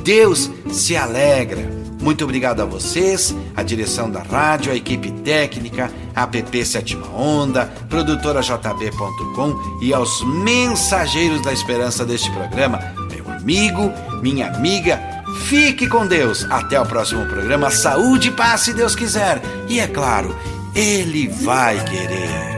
Deus 0.04 0.50
se 0.72 0.96
alegra. 0.96 1.78
Muito 2.02 2.24
obrigado 2.24 2.62
a 2.62 2.66
vocês, 2.66 3.36
a 3.56 3.64
direção 3.64 4.10
da 4.10 4.22
rádio, 4.22 4.72
a 4.72 4.76
equipe 4.76 5.12
técnica, 5.12 5.92
a 6.16 6.24
app 6.24 6.66
Sétima 6.66 7.08
Onda, 7.08 7.66
produtora 7.90 8.42
JB.com 8.42 9.80
e 9.82 9.94
aos 9.94 10.24
mensageiros 10.24 11.42
da 11.42 11.52
esperança 11.52 12.06
deste 12.06 12.32
programa, 12.32 12.80
meu 13.12 13.30
amigo, 13.34 13.92
minha 14.22 14.48
amiga. 14.48 15.18
Fique 15.48 15.88
com 15.88 16.08
Deus. 16.08 16.46
Até 16.50 16.80
o 16.80 16.86
próximo 16.86 17.26
programa. 17.26 17.70
Saúde 17.70 18.32
paz, 18.32 18.62
se 18.62 18.74
Deus 18.74 18.96
quiser. 18.96 19.42
E 19.68 19.80
é 19.80 19.88
claro, 19.88 20.36
Ele 20.78 21.28
vai 21.28 21.84
querer. 21.86 22.58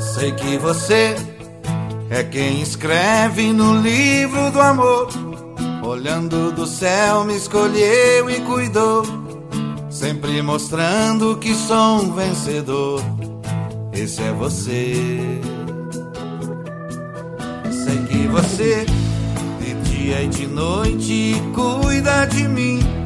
Sei 0.00 0.32
que 0.32 0.58
você 0.58 1.14
é 2.10 2.24
quem 2.24 2.60
escreve 2.60 3.52
no 3.52 3.80
livro 3.80 4.50
do 4.50 4.60
amor. 4.60 5.08
Olhando 5.84 6.50
do 6.50 6.66
céu, 6.66 7.22
me 7.22 7.36
escolheu 7.36 8.28
e 8.28 8.40
cuidou, 8.40 9.04
sempre 9.88 10.42
mostrando 10.42 11.36
que 11.36 11.54
sou 11.54 12.02
um 12.02 12.12
vencedor. 12.12 13.00
Esse 13.92 14.24
é 14.24 14.32
você. 14.32 15.40
Sei 17.70 17.98
que 18.08 18.26
você, 18.26 18.86
de 19.60 19.74
dia 19.88 20.22
e 20.22 20.26
de 20.26 20.48
noite, 20.48 21.40
cuida 21.54 22.24
de 22.24 22.48
mim. 22.48 23.05